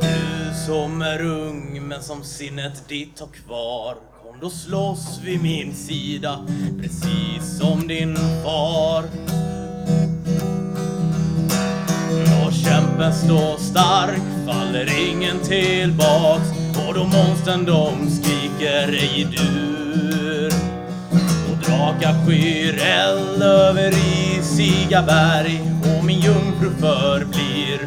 Du 0.00 0.54
som 0.66 1.02
är 1.02 1.22
ung 1.22 1.88
men 1.88 2.02
som 2.02 2.24
sinnet 2.24 2.88
ditt 2.88 3.20
har 3.20 3.26
kvar. 3.26 3.94
Kom 4.22 4.40
då 4.40 4.50
slåss 4.50 5.20
vid 5.24 5.42
min 5.42 5.74
sida 5.74 6.46
precis 6.80 7.58
som 7.58 7.88
din 7.88 8.16
far. 8.16 9.04
Då 12.26 12.52
kämpen 12.52 13.14
står 13.14 13.58
stark 13.58 14.46
faller 14.46 15.10
ingen 15.10 15.40
tillbaks. 15.40 16.48
Och 16.88 16.94
då 16.94 17.04
monstern 17.04 17.64
de 17.64 18.10
skriker 18.10 18.88
ej 18.88 19.28
du 19.30 19.69
Raka 21.70 22.14
skyr 22.26 22.78
eld 22.82 23.42
över 23.42 23.92
isiga 24.38 25.02
berg 25.02 25.60
och 25.82 26.04
min 26.04 26.20
jungfru 26.20 26.70
förblir 26.80 27.80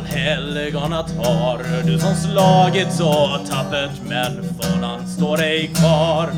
ger 0.00 0.72
som 0.72 0.90
tar 1.22 1.86
Du 1.86 1.98
som 1.98 2.14
slagit 2.14 2.92
så 2.92 3.38
tappert 3.50 3.90
men 4.08 4.44
fanan 4.60 5.08
står 5.08 5.42
ej 5.42 5.70
kvar. 5.74 6.30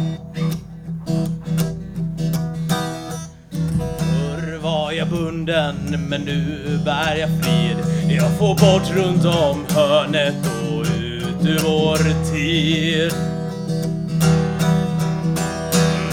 Förr 4.00 4.58
var 4.62 4.92
jag 4.92 5.08
bunden 5.08 5.76
men 6.08 6.20
nu 6.20 6.78
bär 6.84 7.16
jag 7.16 7.30
frid. 7.42 7.76
Jag 8.08 8.38
får 8.38 8.54
bort 8.54 8.90
runt 8.96 9.24
om 9.24 9.66
hörnet 9.76 10.34
och 10.70 10.82
ut 10.82 11.46
ur 11.46 11.58
vår 11.64 12.30
tid. 12.32 13.12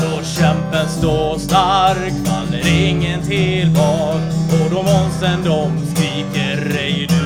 Då 0.02 0.24
kämpen 0.24 0.90
står 0.90 1.38
stark 1.38 2.14
faller 2.26 2.68
ingen 2.68 3.22
tillbaka. 3.22 4.42
Och 4.52 4.70
då 4.72 4.84
monstren 4.84 5.44
de 5.44 5.86
skriker 5.86 6.78
ej 6.78 7.08
du 7.10 7.21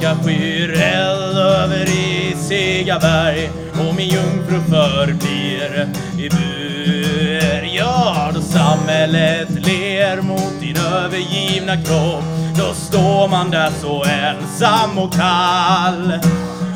och 0.00 0.24
skyr 0.24 0.72
eld 0.82 1.38
över 1.38 1.86
isiga 1.88 2.98
berg. 2.98 3.50
Och 3.72 3.94
min 3.94 4.08
jungfru 4.08 4.60
förblir 4.70 5.88
i 6.18 6.28
bur. 6.28 7.68
Ja, 7.76 8.30
då 8.34 8.40
samhället 8.40 9.48
ler 9.50 10.22
mot 10.22 10.60
din 10.60 10.76
övergivna 10.76 11.76
kropp. 11.76 12.24
Då 12.58 12.74
står 12.74 13.28
man 13.28 13.50
där 13.50 13.70
så 13.80 14.04
ensam 14.04 14.98
och 14.98 15.12
kall. 15.12 16.12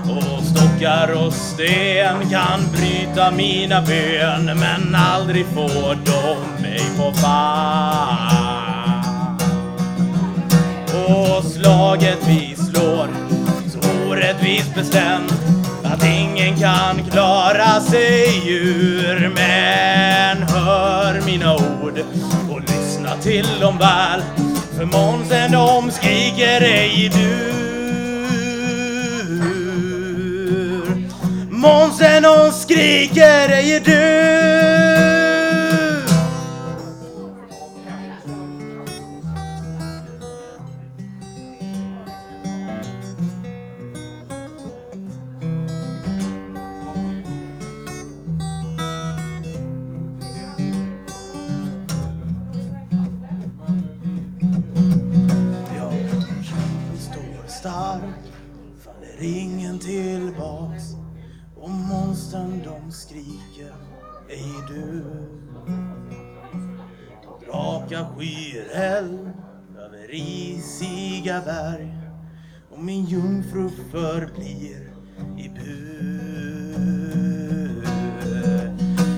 Och 0.09 0.45
stockar 0.45 1.27
och 1.27 1.33
sten 1.33 2.31
kan 2.31 2.61
bryta 2.73 3.31
mina 3.31 3.83
ben 3.83 4.45
men 4.45 4.95
aldrig 4.95 5.47
får 5.47 5.99
de 6.05 6.63
mig 6.63 6.83
på 6.97 7.13
fall. 7.13 8.55
Och 11.07 11.45
slaget 11.45 12.29
vid 12.29 12.54
slår. 12.75 13.09
Så 13.69 14.09
orättvist 14.09 14.75
bestämt 14.75 15.33
att 15.85 16.05
ingen 16.05 16.59
kan 16.59 17.11
klara 17.11 17.81
sig 17.81 18.49
ur. 18.49 19.33
Men 19.35 20.43
hör 20.43 21.21
mina 21.27 21.55
ord 21.55 22.05
och 22.51 22.61
lyssna 22.61 23.17
till 23.17 23.61
dem 23.61 23.79
väl. 23.79 24.23
För 24.77 24.85
Månsen 24.85 25.53
de 25.53 25.91
skriker 25.91 26.61
ej 26.61 27.11
du. 27.15 27.55
Månsen 31.51 32.25
hon 32.25 32.53
skriker 32.53 33.49
ej 33.49 33.81
dur. 33.81 34.64
Ej 64.29 64.53
du 64.69 65.05
Raka 67.53 68.07
skyer 68.17 68.67
eld 68.75 69.33
över 69.79 70.15
isiga 70.15 71.43
berg 71.45 71.95
och 72.71 72.79
min 72.79 73.05
jungfru 73.05 73.71
förblir 73.91 74.93
i 75.39 75.49
bur 75.49 76.35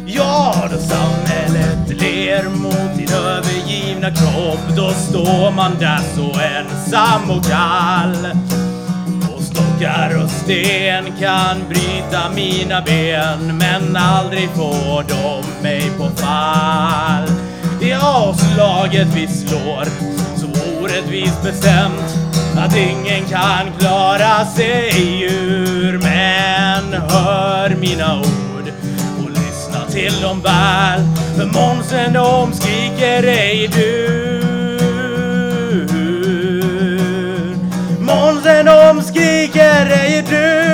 Ja, 0.06 0.68
då 0.70 0.78
samhället 0.78 1.88
ler 1.88 2.48
mot 2.48 2.96
din 2.98 3.12
övergivna 3.12 4.10
kropp. 4.10 4.76
Då 4.76 4.90
står 4.90 5.50
man 5.50 5.72
där 5.78 5.98
så 5.98 6.40
ensam 6.40 7.30
och 7.30 7.44
kall. 7.44 8.26
Stockar 9.76 10.22
och 10.24 10.30
sten 10.30 11.04
kan 11.20 11.68
bryta 11.68 12.30
mina 12.34 12.82
ben 12.82 13.58
men 13.58 13.96
aldrig 13.96 14.48
får 14.48 15.02
de 15.08 15.62
mig 15.62 15.90
på 15.98 16.08
fall. 16.16 17.28
Det 17.80 17.90
är 17.90 18.28
avslaget 18.28 19.08
vi 19.14 19.28
slår, 19.28 19.84
så 20.36 20.46
orättvist 20.80 21.42
bestämt 21.42 22.18
att 22.58 22.76
ingen 22.76 23.24
kan 23.24 23.72
klara 23.78 24.46
sig 24.46 25.22
ur. 25.22 25.98
Men 25.98 27.02
hör 27.02 27.70
mina 27.80 28.18
ord 28.18 28.72
och 29.24 29.30
lyssna 29.30 29.80
till 29.90 30.22
dem 30.22 30.40
väl, 30.40 31.00
för 31.36 31.44
Månsen 31.44 32.12
de 32.12 32.52
skriker 32.52 33.22
ej 33.22 33.70
du. 33.74 34.35
Månsen 38.06 38.66
de 38.66 39.02
skriker 39.02 39.90
ej 39.90 40.22
du. 40.22 40.65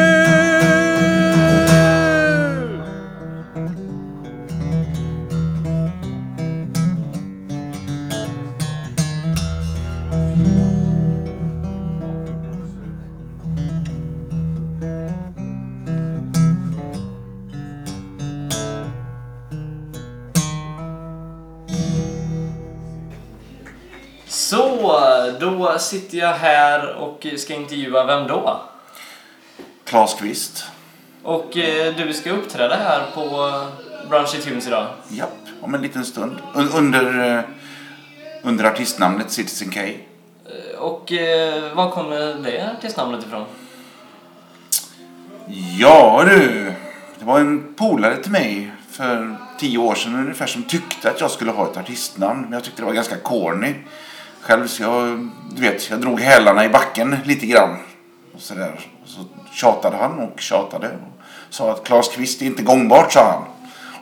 Då 25.43 25.79
sitter 25.79 26.19
jag 26.19 26.33
här 26.33 26.95
och 26.95 27.27
ska 27.39 27.55
intervjua 27.55 28.05
vem 28.05 28.27
då? 28.27 28.61
Klas 29.85 30.15
Kvist. 30.15 30.65
Och 31.23 31.57
eh, 31.57 31.95
du 31.97 32.13
ska 32.13 32.31
uppträda 32.31 32.77
här 32.77 33.03
på 33.15 33.51
Brunchy 34.11 34.39
Tunes 34.39 34.67
idag. 34.67 34.87
Japp, 35.09 35.31
om 35.61 35.75
en 35.75 35.83
liten 35.83 36.05
stund. 36.05 36.33
Un- 36.55 36.71
Under, 36.75 37.37
eh, 37.39 37.45
under 38.43 38.65
artistnamnet 38.65 39.31
Citizen 39.31 39.71
K. 39.71 39.81
Eh, 39.81 40.79
Och 40.79 41.13
eh, 41.13 41.75
var 41.75 41.91
kommer 41.91 42.35
det 42.45 42.71
artistnamnet 42.79 43.25
ifrån? 43.27 43.45
Ja 45.79 46.25
du, 46.27 46.73
det 47.19 47.25
var 47.25 47.41
en 47.41 47.75
polare 47.75 48.17
till 48.17 48.33
mig 48.33 48.73
för 48.91 49.37
tio 49.59 49.79
år 49.79 49.95
sedan 49.95 50.15
ungefär 50.15 50.47
som 50.47 50.63
tyckte 50.63 51.11
att 51.11 51.21
jag 51.21 51.31
skulle 51.31 51.51
ha 51.51 51.71
ett 51.71 51.77
artistnamn. 51.77 52.41
Men 52.43 52.53
jag 52.53 52.65
tyckte 52.65 52.83
det 52.83 52.87
var 52.87 52.93
ganska 52.93 53.17
corny. 53.17 53.75
Själv 54.43 54.67
så 54.67 54.83
jag, 54.83 55.31
du 55.51 55.63
vet, 55.63 55.91
jag 55.91 56.01
drog 56.01 56.21
hälarna 56.21 56.65
i 56.65 56.69
backen 56.69 57.17
lite 57.25 57.47
grann. 57.47 57.77
Och 58.35 58.41
så, 58.41 58.55
där. 58.55 58.81
Och 59.03 59.09
så 59.09 59.21
tjatade 59.53 59.97
han 59.97 60.19
och 60.19 60.41
tjatade. 60.41 60.89
Och 60.89 61.55
sa 61.55 61.71
att 61.71 61.85
Klas 61.85 62.09
Kvist 62.09 62.43
är 62.43 62.47
inte 62.47 62.63
gångbart, 62.63 63.13
sa 63.13 63.31
han. 63.31 63.43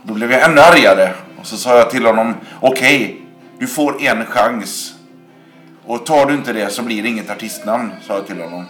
Och 0.03 0.09
då 0.09 0.15
blev 0.15 0.33
jag 0.33 0.43
ännu 0.43 0.61
argare. 0.61 1.13
Och 1.41 1.47
så 1.47 1.57
sa 1.57 1.77
jag 1.77 1.91
till 1.91 2.07
honom, 2.07 2.35
okej, 2.61 3.23
du 3.59 3.67
får 3.67 4.03
en 4.03 4.27
chans. 4.27 4.95
Och 5.87 6.07
tar 6.07 6.27
du 6.27 6.35
inte 6.35 6.53
det 6.53 6.71
så 6.71 6.83
blir 6.83 7.03
det 7.03 7.09
inget 7.09 7.31
artistnamn, 7.31 7.93
sa 8.07 8.15
jag 8.15 8.27
till 8.27 8.41
honom. 8.41 8.65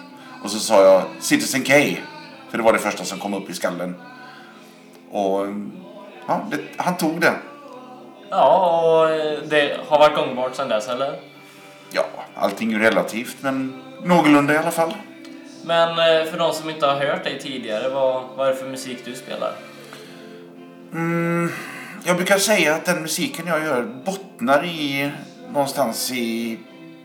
Och 0.44 0.50
så 0.50 0.58
sa 0.58 0.82
jag 0.82 1.02
Citizen 1.20 1.64
K. 1.64 1.72
För 2.50 2.58
det 2.58 2.64
var 2.64 2.72
det 2.72 2.78
första 2.78 3.04
som 3.04 3.18
kom 3.18 3.34
upp 3.34 3.50
i 3.50 3.54
skallen. 3.54 3.94
Och 5.10 5.46
ja, 6.26 6.40
det, 6.50 6.58
han 6.76 6.96
tog 6.96 7.20
det. 7.20 7.34
Ja, 8.30 8.80
och 8.80 9.08
det 9.48 9.76
har 9.88 9.98
varit 9.98 10.16
gångbart 10.16 10.56
sedan 10.56 10.68
dess, 10.68 10.88
eller? 10.88 11.29
Ja, 11.90 12.06
allting 12.34 12.72
är 12.72 12.76
ju 12.76 12.82
relativt 12.82 13.36
men 13.40 13.82
någorlunda 14.04 14.54
i 14.54 14.56
alla 14.56 14.70
fall. 14.70 14.94
Men 15.64 15.88
eh, 15.88 16.30
för 16.30 16.38
de 16.38 16.52
som 16.52 16.70
inte 16.70 16.86
har 16.86 16.94
hört 16.94 17.24
dig 17.24 17.38
tidigare, 17.40 17.88
vad, 17.88 18.24
vad 18.36 18.46
är 18.46 18.50
det 18.50 18.56
för 18.56 18.68
musik 18.68 18.98
du 19.04 19.14
spelar? 19.14 19.52
Mm, 20.92 21.50
jag 22.04 22.16
brukar 22.16 22.38
säga 22.38 22.74
att 22.74 22.84
den 22.84 23.02
musiken 23.02 23.46
jag 23.46 23.64
gör 23.64 23.82
bottnar 24.04 24.64
i 24.64 25.12
någonstans 25.52 26.12
i, 26.12 26.58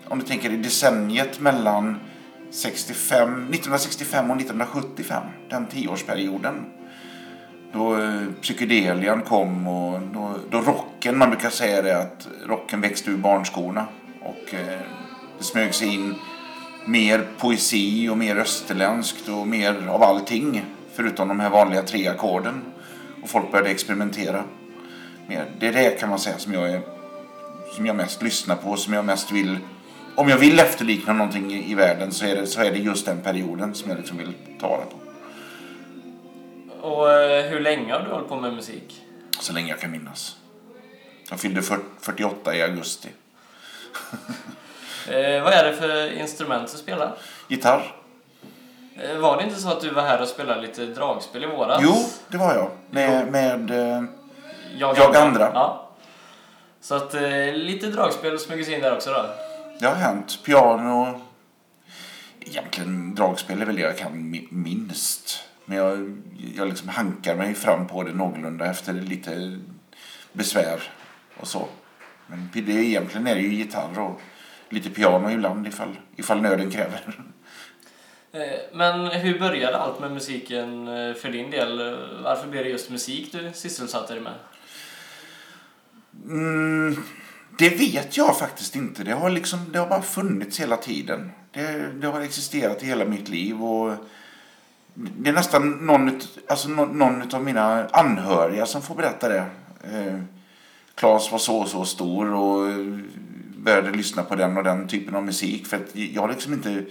om 0.07 0.19
du 0.19 0.25
tänker 0.25 0.53
i 0.53 0.57
decenniet 0.57 1.39
mellan 1.39 1.99
65, 2.51 3.29
1965 3.29 4.31
och 4.31 4.37
1975, 4.37 5.23
den 5.49 5.65
tioårsperioden. 5.65 6.65
Då 7.73 8.01
eh, 8.01 8.21
psykedelian 8.41 9.21
kom 9.21 9.67
och 9.67 10.01
då, 10.01 10.35
då 10.49 10.61
rocken, 10.61 11.17
man 11.17 11.29
brukar 11.29 11.49
säga 11.49 11.81
det 11.81 11.97
att 11.97 12.27
rocken 12.47 12.81
växte 12.81 13.11
ur 13.11 13.17
barnskorna. 13.17 13.85
Och 14.25 14.53
eh, 14.53 14.79
det 15.37 15.43
smög 15.43 15.73
sig 15.73 15.93
in 15.93 16.15
mer 16.85 17.27
poesi 17.37 18.09
och 18.09 18.17
mer 18.17 18.35
österländskt 18.35 19.29
och 19.29 19.47
mer 19.47 19.87
av 19.87 20.03
allting. 20.03 20.65
Förutom 20.93 21.27
de 21.27 21.39
här 21.39 21.49
vanliga 21.49 21.81
tre 21.81 22.07
ackorden. 22.07 22.61
Och 23.23 23.29
folk 23.29 23.51
började 23.51 23.69
experimentera. 23.69 24.43
Det 25.59 25.67
är 25.67 25.73
det 25.73 25.99
kan 25.99 26.09
man 26.09 26.19
säga 26.19 26.37
som 26.37 26.53
jag, 26.53 26.69
är, 26.69 26.81
som 27.75 27.85
jag 27.85 27.95
mest 27.95 28.21
lyssnar 28.21 28.55
på. 28.55 28.75
Som 28.75 28.93
jag 28.93 29.05
mest 29.05 29.31
vill. 29.31 29.57
Om 30.15 30.29
jag 30.29 30.37
vill 30.37 30.59
efterlikna 30.59 31.13
någonting 31.13 31.53
i, 31.53 31.71
i 31.71 31.75
världen 31.75 32.11
så 32.11 32.25
är, 32.25 32.35
det, 32.35 32.47
så 32.47 32.61
är 32.61 32.71
det 32.71 32.77
just 32.77 33.05
den 33.05 33.21
perioden 33.21 33.75
som 33.75 33.89
jag 33.89 33.97
liksom 33.97 34.17
vill 34.17 34.33
ta 34.59 34.77
det 34.77 34.85
på. 34.85 34.97
Och 36.87 37.11
eh, 37.11 37.45
hur 37.45 37.59
länge 37.59 37.93
har 37.93 37.99
du 38.01 38.11
hållit 38.11 38.29
på 38.29 38.35
med 38.35 38.53
musik? 38.53 39.01
Så 39.39 39.53
länge 39.53 39.69
jag 39.69 39.79
kan 39.79 39.91
minnas. 39.91 40.37
Jag 41.29 41.39
fyllde 41.39 41.61
40, 41.61 41.83
48 41.99 42.55
i 42.55 42.61
augusti. 42.61 43.09
Eh, 45.09 45.43
vad 45.43 45.53
är 45.53 45.63
det 45.71 45.73
för 45.77 46.11
instrument 46.11 46.71
du 46.71 46.77
spelar? 46.77 47.15
Gitarr? 47.47 47.95
Eh, 48.95 49.17
var 49.17 49.37
det 49.37 49.43
inte 49.43 49.55
så 49.61 49.69
att 49.69 49.81
du 49.81 49.89
var 49.89 50.01
här 50.01 50.21
och 50.21 50.27
spelade 50.27 50.61
lite 50.61 50.85
dragspel 50.85 51.43
i 51.43 51.47
våras? 51.47 51.79
Jo, 51.83 51.93
det 52.27 52.37
var 52.37 52.53
jag. 52.53 52.71
Med, 52.89 53.31
med 53.31 53.71
eh, 53.71 54.03
Jag, 54.77 54.97
Jag 54.97 55.15
andra. 55.15 55.51
Ja. 55.53 55.89
Så 56.81 56.95
att 56.95 57.13
eh, 57.13 57.53
lite 57.53 57.87
dragspel 57.87 58.39
smyger 58.39 58.63
sig 58.63 58.73
in 58.73 58.81
där 58.81 58.95
också 58.95 59.09
då? 59.09 59.25
Det 59.79 59.85
har 59.85 59.95
hänt. 59.95 60.39
Piano. 60.45 61.21
Egentligen 62.39 63.15
dragspel 63.15 63.61
är 63.61 63.65
väl 63.65 63.75
det 63.75 63.81
jag 63.81 63.97
kan 63.97 64.11
mi- 64.11 64.47
minst. 64.51 65.39
Men 65.65 65.77
jag, 65.77 66.21
jag 66.55 66.67
liksom 66.67 66.89
hankar 66.89 67.35
mig 67.35 67.53
fram 67.53 67.87
på 67.87 68.03
det 68.03 68.13
någorlunda 68.13 68.65
efter 68.65 68.93
lite 68.93 69.59
besvär 70.31 70.83
och 71.39 71.47
så. 71.47 71.67
Men 72.27 72.49
det, 72.53 72.71
egentligen 72.71 73.27
är 73.27 73.35
det 73.35 73.41
ju 73.41 73.53
gitarr 73.53 73.99
och 73.99 74.21
lite 74.69 74.89
piano 74.89 75.31
ibland 75.31 75.67
ifall, 75.67 75.95
ifall 76.15 76.41
nöden 76.41 76.71
kräver. 76.71 77.19
Eh, 78.31 78.59
Men 78.73 79.07
hur 79.07 79.39
började 79.39 79.77
allt 79.77 79.99
med 79.99 80.11
musiken 80.11 80.87
eh, 80.87 81.13
för 81.13 81.31
din 81.31 81.51
del? 81.51 81.79
Eh, 81.93 81.99
Varför 82.23 82.47
blev 82.47 82.63
det 82.63 82.69
just 82.69 82.89
musik 82.89 83.31
du 83.31 83.51
sysselsatte 83.53 84.13
dig 84.13 84.21
med? 84.21 84.33
Mm, 86.25 87.03
det 87.57 87.69
vet 87.69 88.17
jag 88.17 88.37
faktiskt 88.39 88.75
inte. 88.75 89.03
Det 89.03 89.11
har, 89.11 89.29
liksom, 89.29 89.59
det 89.71 89.79
har 89.79 89.87
bara 89.87 90.01
funnits 90.01 90.59
hela 90.59 90.77
tiden. 90.77 91.31
Det, 91.51 91.91
det 91.93 92.07
har 92.07 92.21
existerat 92.21 92.83
i 92.83 92.85
hela 92.85 93.05
mitt 93.05 93.29
liv. 93.29 93.63
Och 93.63 93.93
det 94.93 95.29
är 95.29 95.33
nästan 95.33 95.69
någon, 95.71 96.21
alltså 96.47 96.69
någon, 96.69 96.97
någon 96.97 97.35
av 97.35 97.43
mina 97.43 97.87
anhöriga 97.87 98.65
som 98.65 98.81
får 98.81 98.95
berätta 98.95 99.29
det. 99.29 99.45
Claes 100.95 101.31
var 101.31 101.39
så 101.39 101.57
och 101.57 101.67
så 101.67 101.85
stor 101.85 102.33
och 102.33 102.85
började 103.57 103.91
lyssna 103.91 104.23
på 104.23 104.35
den 104.35 104.57
och 104.57 104.63
den 104.63 104.87
typen 104.87 105.15
av 105.15 105.23
musik. 105.23 105.67
För 105.67 105.77
att 105.77 105.95
jag 105.95 106.29
liksom 106.29 106.53
inte... 106.53 106.85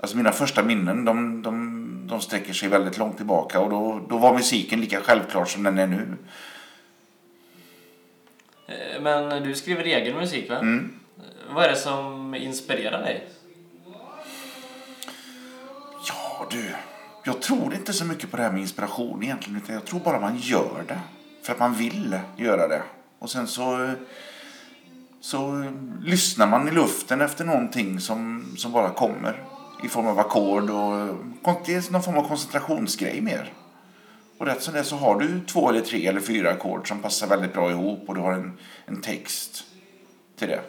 Alltså 0.00 0.16
mina 0.16 0.32
första 0.32 0.62
minnen 0.62 1.04
de, 1.04 1.42
de, 1.42 2.06
de 2.06 2.20
sträcker 2.20 2.52
sig 2.52 2.68
väldigt 2.68 2.98
långt 2.98 3.16
tillbaka 3.16 3.60
och 3.60 3.70
då, 3.70 4.00
då 4.08 4.18
var 4.18 4.34
musiken 4.34 4.80
lika 4.80 5.00
självklar 5.00 5.44
som 5.44 5.62
den 5.62 5.78
är 5.78 5.86
nu. 5.86 6.16
Eh, 8.66 9.02
Men 9.02 9.42
du 9.42 9.54
skriver 9.54 9.84
egen 9.84 10.16
musik 10.16 10.50
va? 10.50 10.58
Mm. 10.58 10.92
Vad 11.50 11.64
är 11.64 11.68
det 11.68 11.76
som 11.76 12.34
inspirerar 12.34 13.02
dig? 13.02 13.28
Ja 16.08 16.46
du, 16.50 16.74
jag 17.24 17.42
tror 17.42 17.74
inte 17.74 17.92
så 17.92 18.04
mycket 18.04 18.30
på 18.30 18.36
det 18.36 18.42
här 18.42 18.52
med 18.52 18.60
inspiration 18.60 19.22
egentligen. 19.22 19.60
Utan 19.62 19.74
jag 19.74 19.84
tror 19.84 20.00
bara 20.00 20.20
man 20.20 20.36
gör 20.36 20.84
det. 20.88 21.00
För 21.42 21.52
att 21.52 21.58
man 21.58 21.74
vill 21.74 22.18
göra 22.36 22.68
det. 22.68 22.82
Och 23.22 23.30
sen 23.30 23.46
så, 23.46 23.90
så 25.20 25.70
lyssnar 26.02 26.46
man 26.46 26.68
i 26.68 26.70
luften 26.70 27.20
efter 27.20 27.44
någonting 27.44 28.00
som, 28.00 28.44
som 28.56 28.72
bara 28.72 28.90
kommer. 28.90 29.42
I 29.84 29.88
form 29.88 30.06
av 30.06 30.18
ackord 30.18 30.70
och 30.70 31.16
det 31.66 31.74
är 31.74 31.92
någon 31.92 32.02
form 32.02 32.16
av 32.16 32.28
koncentrationsgrej 32.28 33.20
mer. 33.20 33.52
Och 34.38 34.46
rätt 34.46 34.62
som 34.62 34.74
det 34.74 34.84
så 34.84 34.96
har 34.96 35.20
du 35.20 35.40
två 35.40 35.68
eller 35.68 35.80
tre 35.80 36.06
eller 36.06 36.20
fyra 36.20 36.50
ackord 36.50 36.88
som 36.88 36.98
passar 36.98 37.26
väldigt 37.26 37.52
bra 37.52 37.70
ihop 37.70 38.04
och 38.06 38.14
du 38.14 38.20
har 38.20 38.32
en, 38.32 38.58
en 38.86 39.00
text 39.00 39.64
till 40.38 40.48
det. 40.48 40.60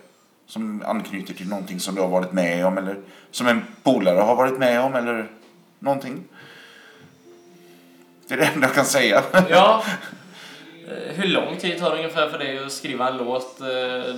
Som 0.45 0.83
anknyter 0.85 1.33
till 1.33 1.49
någonting 1.49 1.79
som 1.79 1.95
du 1.95 2.01
har 2.01 2.09
varit 2.09 2.31
med 2.31 2.65
om 2.65 2.77
eller 2.77 2.97
som 3.31 3.47
en 3.47 3.61
polare 3.83 4.19
har 4.19 4.35
varit 4.35 4.59
med 4.59 4.81
om 4.81 4.95
eller 4.95 5.31
någonting. 5.79 6.23
Det 8.27 8.33
är 8.33 8.37
det 8.37 8.45
enda 8.45 8.67
jag 8.67 8.75
kan 8.75 8.85
säga. 8.85 9.23
Ja, 9.49 9.83
Hur 11.15 11.27
lång 11.27 11.57
tid 11.57 11.79
tar 11.79 11.89
det 11.89 11.95
ungefär 11.97 12.29
för 12.29 12.37
dig 12.37 12.65
att 12.65 12.71
skriva 12.71 13.09
en 13.09 13.17
låt? 13.17 13.61
Eh, 13.61 13.67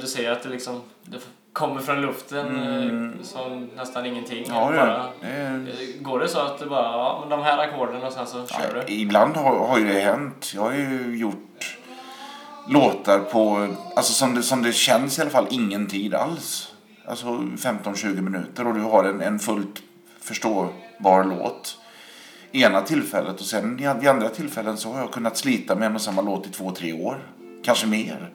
Du 0.01 0.07
säger 0.07 0.31
att 0.31 0.43
det 0.43 0.49
liksom 0.49 0.81
det 1.03 1.17
kommer 1.53 1.81
från 1.81 2.01
luften 2.01 2.55
eh, 3.17 3.23
som 3.23 3.69
nästan 3.75 4.05
ingenting. 4.05 4.45
Ja, 4.47 4.71
det, 4.71 4.77
bara, 4.77 5.05
det 5.21 5.27
Eh, 5.27 6.01
Går 6.01 6.19
det 6.19 6.27
så 6.27 6.39
att 6.39 6.59
du 6.59 6.65
bara, 6.65 6.83
ja 6.91 7.17
men 7.21 7.29
de 7.29 7.43
här 7.45 7.57
ackorden 7.57 8.03
och 8.03 8.13
sen 8.13 8.27
så 8.27 8.45
kör 8.47 8.83
du? 8.87 8.93
Ibland 8.93 9.35
har, 9.37 9.67
har 9.67 9.77
ju 9.79 9.87
det 9.87 9.99
hänt. 9.99 10.51
Jag 10.55 10.61
har 10.61 10.73
ju 10.73 11.17
gjort 11.17 11.77
låtar 12.69 13.19
på, 13.19 13.67
alltså 13.95 14.13
som 14.13 14.35
det, 14.35 14.43
som 14.43 14.63
det 14.63 14.73
känns 14.73 15.19
i 15.19 15.21
alla 15.21 15.29
fall, 15.31 15.47
ingen 15.49 15.87
tid 15.87 16.13
alls. 16.13 16.71
Alltså 17.07 17.25
15-20 17.27 18.21
minuter 18.21 18.67
och 18.67 18.73
du 18.73 18.81
har 18.81 19.03
en, 19.03 19.21
en 19.21 19.39
fullt 19.39 19.81
förståbar 20.21 21.23
låt. 21.23 21.77
Ena 22.55 22.81
tillfället 22.81 23.39
och 23.39 23.45
sen 23.45 23.77
vid 23.77 24.09
andra 24.09 24.29
tillfällen 24.29 24.77
så 24.77 24.91
har 24.91 24.99
jag 24.99 25.11
kunnat 25.11 25.37
slita 25.37 25.75
med 25.75 25.85
en 25.85 25.95
och 25.95 26.01
samma 26.01 26.21
låt 26.21 26.47
i 26.47 26.49
två, 26.49 26.71
tre 26.71 26.93
år. 26.93 27.27
Kanske 27.63 27.87
mer. 27.87 28.29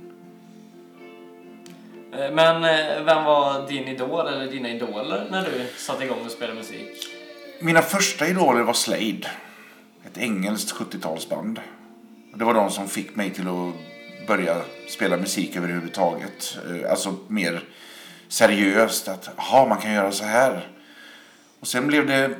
Eh, 2.13 2.31
Men 2.33 2.65
eh, 2.65 3.05
vem 3.05 3.25
var 3.25 3.69
din 3.69 3.89
idol 3.89 4.27
eller 4.29 4.47
dina 4.47 4.69
idoler 4.71 5.27
när 5.31 5.45
du 5.45 5.67
satte 5.77 6.05
igång 6.05 6.19
och 6.25 6.31
spelade 6.31 6.59
musik? 6.59 7.07
Mina 7.61 7.83
första 7.83 8.27
idoler 8.29 8.63
var 8.63 8.73
Slade. 8.73 9.31
Ett 10.07 10.19
engelskt 10.19 10.75
70-talsband. 10.75 11.61
Det 12.35 12.45
var 12.45 12.55
de 12.55 12.71
som 12.71 12.89
fick 12.89 13.17
mig 13.17 13.31
till 13.31 13.49
att 13.49 14.27
börja 14.27 14.57
spela 14.89 15.17
musik 15.17 15.57
överhuvudtaget. 15.57 16.59
Eh, 16.85 16.91
Alltså 16.91 17.15
mer 17.29 17.63
seriöst. 18.29 19.09
Att 19.09 19.31
aha, 19.39 19.67
man 19.67 19.79
kan 19.79 19.93
göra 19.93 20.13
så 20.13 20.25
här. 20.25 20.69
Och 21.61 21.67
sen 21.67 21.87
blev 21.87 22.07
det 22.07 22.31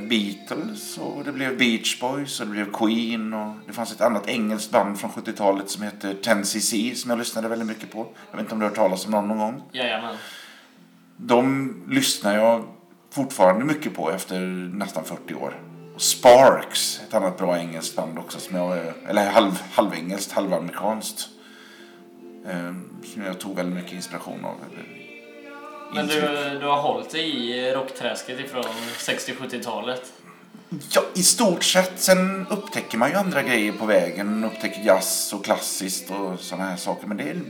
Beatles 0.00 0.98
och 0.98 1.24
det 1.24 1.32
blev 1.32 1.58
Beach 1.58 2.00
Boys 2.00 2.40
och 2.40 2.46
det 2.46 2.52
blev 2.52 2.72
Queen. 2.72 3.34
Och 3.34 3.54
det 3.66 3.72
fanns 3.72 3.92
ett 3.92 4.00
annat 4.00 4.28
engelskt 4.28 4.70
band 4.70 5.00
från 5.00 5.10
70-talet 5.10 5.70
som 5.70 5.82
hette 5.82 6.12
10cc 6.12 6.94
som 6.94 7.10
jag 7.10 7.18
lyssnade 7.18 7.48
väldigt 7.48 7.68
mycket 7.68 7.92
på. 7.92 8.06
Jag 8.30 8.36
vet 8.36 8.44
inte 8.44 8.54
om 8.54 8.58
du 8.58 8.64
har 8.64 8.70
hört 8.70 8.76
talas 8.76 9.06
om 9.06 9.12
dem 9.12 9.28
någon 9.28 9.38
gång. 9.38 9.62
Jajamän. 9.72 10.16
De 11.16 11.74
lyssnar 11.88 12.34
jag 12.34 12.64
fortfarande 13.10 13.64
mycket 13.64 13.94
på 13.94 14.10
efter 14.10 14.40
nästan 14.74 15.04
40 15.04 15.34
år. 15.34 15.60
Och 15.94 16.02
Sparks, 16.02 17.00
ett 17.08 17.14
annat 17.14 17.38
bra 17.38 17.58
engelskt 17.58 17.96
band 17.96 18.18
också, 18.18 18.40
som 18.40 18.56
jag, 18.56 18.78
eller 19.08 19.30
halv, 19.30 19.62
halvengelskt, 19.72 20.32
halvamerikanskt. 20.32 21.28
Eh, 22.46 22.74
som 23.04 23.22
jag 23.22 23.40
tog 23.40 23.56
väldigt 23.56 23.74
mycket 23.74 23.92
inspiration 23.92 24.44
av. 24.44 24.54
Men 25.94 26.06
du, 26.06 26.20
du 26.60 26.66
har 26.66 26.80
hållit 26.82 27.10
dig 27.10 27.50
i 27.50 27.72
rockträsket 27.72 28.40
ifrån 28.40 28.64
60-70-talet? 28.98 30.12
Ja, 30.90 31.02
i 31.14 31.22
stort 31.22 31.64
sett. 31.64 31.92
Sen 32.00 32.46
upptäcker 32.50 32.98
man 32.98 33.10
ju 33.10 33.16
andra 33.16 33.42
grejer 33.42 33.72
på 33.72 33.86
vägen. 33.86 34.44
Upptäcker 34.44 34.82
jazz 34.82 35.32
och 35.32 35.44
klassiskt 35.44 36.10
och 36.10 36.40
sådana 36.40 36.64
här 36.70 36.76
saker. 36.76 37.06
Men 37.06 37.16
det 37.16 37.22
är, 37.24 37.40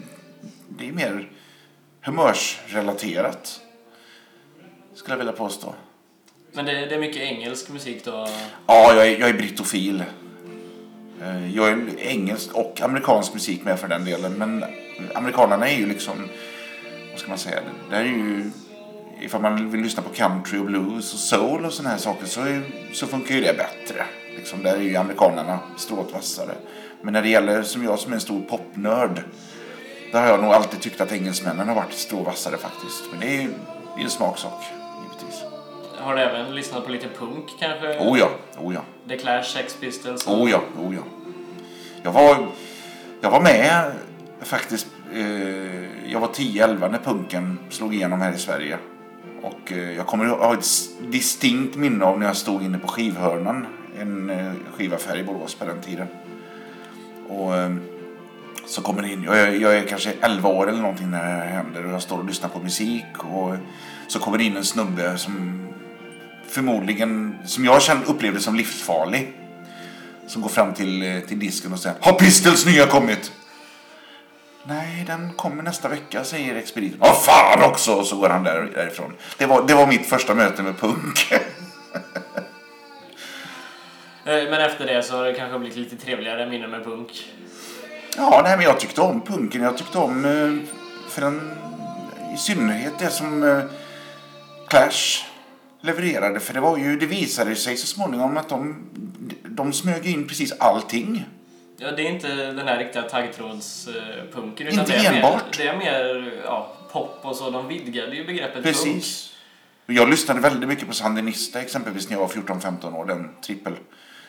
det 0.68 0.88
är 0.88 0.92
mer 0.92 1.28
humörsrelaterat. 2.00 3.61
Skulle 4.94 5.12
jag 5.12 5.18
vilja 5.18 5.33
påstå. 5.33 5.74
Men 6.52 6.64
det, 6.64 6.72
det 6.87 6.94
är 6.94 7.00
mycket 7.00 7.22
engelsk 7.22 7.68
musik 7.68 8.04
då? 8.04 8.28
Ja, 8.66 8.94
jag 8.94 9.07
är, 9.07 9.20
jag 9.20 9.28
är 9.28 9.35
brittofil. 9.35 10.04
Eh, 11.22 11.57
Jag 11.57 11.68
är 11.68 11.98
engelsk 11.98 12.52
och 12.54 12.80
amerikansk 12.80 13.35
musik 13.35 13.64
med 13.64 13.80
för 13.80 13.88
den 13.88 14.04
delen. 14.04 14.33
Men 14.33 14.64
amerikanerna 15.14 15.68
är 15.68 15.76
ju 15.78 15.87
liksom, 15.87 16.28
vad 17.14 17.20
ska 17.20 17.29
man 17.29 17.38
säga, 17.38 17.61
det 17.90 17.96
är 17.96 18.05
ju, 18.05 18.50
ifall 19.20 19.40
man 19.40 19.70
vill 19.70 19.81
lyssna 19.81 20.03
på 20.03 20.09
country 20.09 20.59
och 20.59 20.64
blues 20.64 21.14
och 21.14 21.18
soul 21.18 21.64
och 21.64 21.72
sådana 21.72 21.90
här 21.90 21.98
saker 21.98 22.27
så, 22.27 22.40
är, 22.40 22.62
så 22.92 23.07
funkar 23.07 23.35
ju 23.35 23.40
det 23.40 23.57
bättre. 23.57 24.05
Liksom, 24.37 24.62
där 24.62 24.77
är 24.77 24.81
ju 24.81 24.96
amerikanerna 24.96 25.59
strået 25.77 26.12
vassare. 26.12 26.55
Men 27.03 27.12
när 27.12 27.22
det 27.22 27.29
gäller, 27.29 27.62
som 27.62 27.85
jag 27.85 27.98
som 27.98 28.12
är 28.12 28.14
en 28.14 28.20
stor 28.20 28.40
popnörd, 28.40 29.22
där 30.12 30.20
har 30.20 30.29
jag 30.29 30.42
nog 30.42 30.53
alltid 30.53 30.81
tyckt 30.81 31.00
att 31.00 31.12
engelsmännen 31.12 31.68
har 31.68 31.74
varit 31.74 31.92
strå 31.92 32.22
vassare 32.22 32.57
faktiskt. 32.57 33.03
Men 33.11 33.20
det 33.20 33.27
är 33.27 33.42
ju 33.42 33.48
det 33.94 34.00
är 34.00 34.05
en 34.05 34.11
smaksak, 34.11 34.64
givetvis. 35.03 35.42
Har 35.98 36.14
du 36.14 36.22
även 36.22 36.55
lyssnat 36.55 36.85
på 36.85 36.90
lite 36.90 37.09
punk 37.18 37.50
kanske? 37.61 37.98
Oh 37.98 38.18
ja, 38.18 38.31
oh 38.59 38.74
ja. 38.74 38.81
The 39.09 39.16
Clash, 39.18 39.42
Sex 39.42 39.77
Pistols? 39.81 40.27
Oh 40.27 40.50
ja, 40.50 40.61
oh 40.81 40.94
ja. 40.94 41.03
Jag 42.03 42.12
var, 42.12 42.46
jag 43.20 43.31
var 43.31 43.40
med 43.40 43.92
faktiskt. 44.42 44.87
Eh, 45.12 46.10
jag 46.12 46.20
var 46.20 46.28
10-11 46.28 46.90
när 46.90 46.98
punken 46.98 47.58
slog 47.70 47.94
igenom 47.94 48.20
här 48.20 48.32
i 48.32 48.38
Sverige. 48.38 48.78
Och 49.42 49.72
eh, 49.72 49.92
jag 49.92 50.06
kommer 50.06 50.24
att 50.24 50.38
ha 50.38 50.54
ett 50.54 50.66
distinkt 51.10 51.76
minne 51.76 52.04
av 52.04 52.18
när 52.18 52.26
jag 52.26 52.36
stod 52.36 52.62
inne 52.62 52.78
på 52.78 52.88
skivhörnan. 52.88 53.66
En 54.00 54.30
eh, 54.30 54.52
skivaffär 54.76 55.18
i 55.18 55.24
Borås 55.24 55.54
på 55.54 55.64
den 55.64 55.80
tiden. 55.80 56.06
Och 57.28 57.52
så 58.66 58.82
kommer 58.82 59.02
det 59.02 59.08
in, 59.08 59.22
jag 59.22 59.38
är, 59.38 59.52
jag 59.52 59.76
är 59.76 59.82
kanske 59.82 60.12
11 60.20 60.48
år 60.48 60.68
eller 60.68 60.80
någonting 60.80 61.10
när 61.10 61.24
det 61.24 61.30
här 61.30 61.46
händer 61.46 61.86
och 61.86 61.92
jag 61.92 62.02
står 62.02 62.18
och 62.18 62.24
lyssnar 62.24 62.48
på 62.48 62.58
musik. 62.58 63.04
Och 63.18 63.56
så 64.08 64.18
kommer 64.18 64.38
det 64.38 64.44
in 64.44 64.56
en 64.56 64.64
snubbe 64.64 65.18
som 65.18 65.66
förmodligen, 66.48 67.34
som 67.44 67.64
jag 67.64 67.82
kände, 67.82 68.06
upplevde 68.06 68.40
som 68.40 68.54
livsfarlig. 68.54 69.32
Som 70.26 70.42
går 70.42 70.48
fram 70.48 70.74
till, 70.74 71.22
till 71.28 71.38
disken 71.38 71.72
och 71.72 71.78
säger 71.78 71.96
Har 72.00 72.12
Pistols 72.12 72.66
nya 72.66 72.86
kommit? 72.86 73.32
Nej, 74.66 75.05
den 75.07 75.33
kommer 75.33 75.62
nästa 75.62 75.88
vecka, 75.88 76.24
säger 76.24 76.55
expediten. 76.55 76.98
Vad 77.00 77.22
fan 77.22 77.62
också! 77.70 77.94
Och 77.94 78.07
så 78.07 78.16
går 78.16 78.29
han 78.29 78.44
där, 78.44 78.70
därifrån. 78.74 79.12
Det 79.38 79.46
var, 79.46 79.66
det 79.66 79.74
var 79.74 79.87
mitt 79.87 80.07
första 80.07 80.35
möte 80.35 80.62
med 80.62 80.79
punk. 80.79 81.33
Eh, 84.27 84.50
Men 84.50 84.61
efter 84.61 84.87
det 84.87 85.03
så 85.03 85.16
har 85.16 85.24
det 85.24 85.35
kanske 85.35 85.59
blivit 85.59 85.77
lite 85.79 85.96
trevligare 85.96 86.46
minnen 86.50 86.70
med 86.70 86.85
punk. 86.85 87.33
ja, 88.16 88.40
nej, 88.44 88.57
men 88.57 88.66
jag 88.66 88.81
tyckte 88.81 89.00
om 89.00 89.20
punken. 89.20 89.62
Jag 89.62 89.79
tyckte 89.79 89.98
om, 89.98 90.24
eh, 90.24 90.68
för 91.11 91.20
den, 91.20 91.50
i 92.35 92.37
synnerhet 92.37 92.92
det 92.98 93.11
som 93.11 93.42
eh, 93.42 93.59
Clash 94.68 95.24
levererade. 95.81 96.40
För 96.40 96.55
det 96.55 96.61
var 96.61 96.77
ju, 96.77 96.96
det 96.98 97.07
visade 97.07 97.55
sig 97.57 97.77
så 97.77 97.87
småningom 97.87 98.37
att 98.37 98.48
de, 98.48 98.77
de 99.48 99.72
smög 99.72 100.07
in 100.07 100.29
precis 100.29 100.53
allting. 100.53 101.24
Ja, 101.76 101.90
det 101.90 102.02
är 102.02 102.10
inte 102.10 102.52
den 102.52 102.68
här 102.68 102.78
riktiga 102.78 103.02
taggtrådspunken. 103.02 104.68
Inte 104.68 104.84
det 104.84 104.94
är 104.94 105.14
enbart. 105.14 105.58
Mer, 105.58 105.64
det 105.64 105.68
är 105.68 105.78
mer 105.78 106.32
ja, 106.44 106.72
pop 106.92 107.18
och 107.22 107.37
så. 107.37 107.50
De 107.50 107.68
vidgade 107.68 108.16
ju 108.16 108.26
begreppet 108.26 108.54
punk. 108.54 108.64
Precis. 108.64 109.34
Och 109.87 109.92
Jag 109.92 110.08
lyssnade 110.08 110.40
väldigt 110.40 110.68
mycket 110.68 110.88
på 110.88 110.94
Sandinista 110.94 111.60
exempelvis 111.60 112.10
när 112.10 112.16
jag 112.16 112.20
var 112.20 112.28
14-15 112.28 112.94
år. 112.94 113.04
Den 113.04 113.30
trippel. 113.46 113.72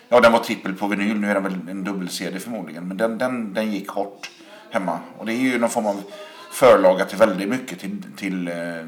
Ja, 0.10 0.20
den 0.20 0.32
var 0.32 0.40
trippel 0.40 0.74
på 0.74 0.88
vinyl. 0.88 1.20
Nu 1.20 1.30
är 1.30 1.34
den 1.34 1.44
väl 1.44 1.54
en 1.70 1.84
dubbel-CD 1.84 2.40
förmodligen. 2.40 2.88
Men 2.88 2.98
den, 2.98 3.18
den, 3.18 3.54
den 3.54 3.72
gick 3.72 3.90
hårt 3.90 4.30
hemma. 4.72 5.00
Och 5.18 5.26
det 5.26 5.34
är 5.34 5.38
ju 5.38 5.60
någon 5.60 5.70
form 5.70 5.86
av 5.86 6.04
förlaga 6.52 7.06
till 7.06 7.18
väldigt 7.18 7.50
mycket. 7.50 7.80
Till, 7.80 8.04
till 8.18 8.48
eh, 8.48 8.80
eh, 8.80 8.86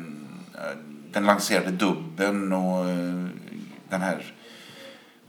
den 1.12 1.26
lanserade 1.26 1.72
dubben 1.72 2.54
och 2.54 2.90
eh, 2.90 3.26
den 3.90 4.02
här, 4.02 4.34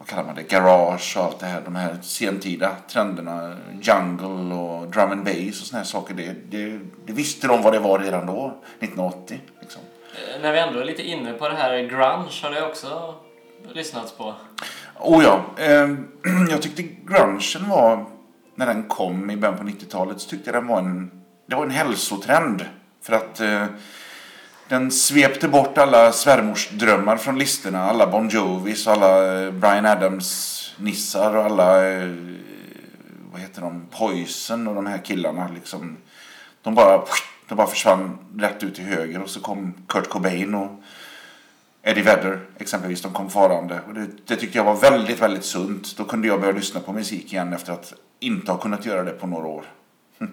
kallar 0.08 0.24
man 0.24 0.34
det, 0.34 0.42
garage 0.42 1.16
och 1.16 1.24
allt 1.24 1.40
det 1.40 1.46
här. 1.46 1.60
De 1.64 1.76
här 1.76 1.96
sentida 2.02 2.76
trenderna. 2.88 3.56
Jungle 3.82 4.54
och 4.54 4.86
drum 4.88 5.10
and 5.12 5.24
bass 5.24 5.60
och 5.60 5.66
såna 5.66 5.78
här 5.78 5.86
saker. 5.86 6.14
Det, 6.14 6.34
det, 6.50 6.78
det 7.06 7.12
visste 7.12 7.46
de 7.46 7.62
vad 7.62 7.72
det 7.72 7.78
var 7.78 7.98
redan 7.98 8.26
då, 8.26 8.54
1980. 8.80 9.40
Liksom. 9.60 9.82
Eh, 10.14 10.42
När 10.42 10.52
vi 10.52 10.58
ändå 10.58 10.80
är 10.80 10.84
lite 10.84 11.02
inne 11.02 11.32
på 11.32 11.48
det 11.48 11.54
här 11.54 11.78
grunge 11.78 12.30
har 12.42 12.50
det 12.50 12.62
också 12.66 13.14
lyssnats 13.72 14.12
på. 14.12 14.34
Oh 15.00 15.24
ja, 15.24 15.44
eh, 15.56 15.88
jag 16.50 16.62
tyckte 16.62 16.82
grungen 16.82 17.68
var, 17.68 18.06
när 18.54 18.66
den 18.66 18.82
kom 18.82 19.30
i 19.30 19.36
början 19.36 19.58
på 19.58 19.64
90-talet, 19.64 20.20
så 20.20 20.30
tyckte 20.30 20.50
jag 20.50 20.62
den 20.62 20.66
var 20.66 20.78
en, 20.78 21.10
det 21.46 21.56
var 21.56 21.64
en 21.64 21.70
hälsotrend. 21.70 22.64
För 23.02 23.12
att 23.12 23.40
eh, 23.40 23.64
den 24.68 24.90
svepte 24.90 25.48
bort 25.48 25.78
alla 25.78 26.12
svärmorsdrömmar 26.12 27.16
från 27.16 27.38
listorna. 27.38 27.82
Alla 27.82 28.06
Bon 28.06 28.28
Jovis 28.28 28.86
eh, 28.86 28.92
och 28.92 28.98
alla 28.98 29.32
Brian 29.50 29.60
Bryan 29.60 29.86
Adams-nissar 29.86 31.36
och 31.36 31.44
alla, 31.44 31.72
vad 33.32 33.40
heter 33.40 33.60
de, 33.60 33.86
Poison 33.90 34.68
och 34.68 34.74
de 34.74 34.86
här 34.86 34.98
killarna 34.98 35.50
liksom. 35.54 35.96
De 36.62 36.74
bara, 36.74 37.04
de 37.48 37.54
bara 37.54 37.66
försvann 37.66 38.18
rätt 38.38 38.62
ut 38.62 38.74
till 38.74 38.84
höger 38.84 39.22
och 39.22 39.30
så 39.30 39.40
kom 39.40 39.74
Kurt 39.88 40.08
Cobain 40.08 40.54
och 40.54 40.70
Eddie 41.82 42.02
Vedder 42.02 42.40
exempelvis, 42.58 43.02
de 43.02 43.12
kom 43.12 43.30
farande. 43.30 43.80
Och 43.86 43.94
det, 43.94 44.06
det 44.26 44.36
tyckte 44.36 44.58
jag 44.58 44.64
var 44.64 44.74
väldigt, 44.74 45.22
väldigt 45.22 45.44
sunt. 45.44 45.96
Då 45.96 46.04
kunde 46.04 46.28
jag 46.28 46.40
börja 46.40 46.52
lyssna 46.52 46.80
på 46.80 46.92
musik 46.92 47.32
igen 47.32 47.52
efter 47.52 47.72
att 47.72 47.94
inte 48.20 48.52
ha 48.52 48.58
kunnat 48.58 48.86
göra 48.86 49.02
det 49.02 49.12
på 49.12 49.26
några 49.26 49.46
år. 49.46 49.64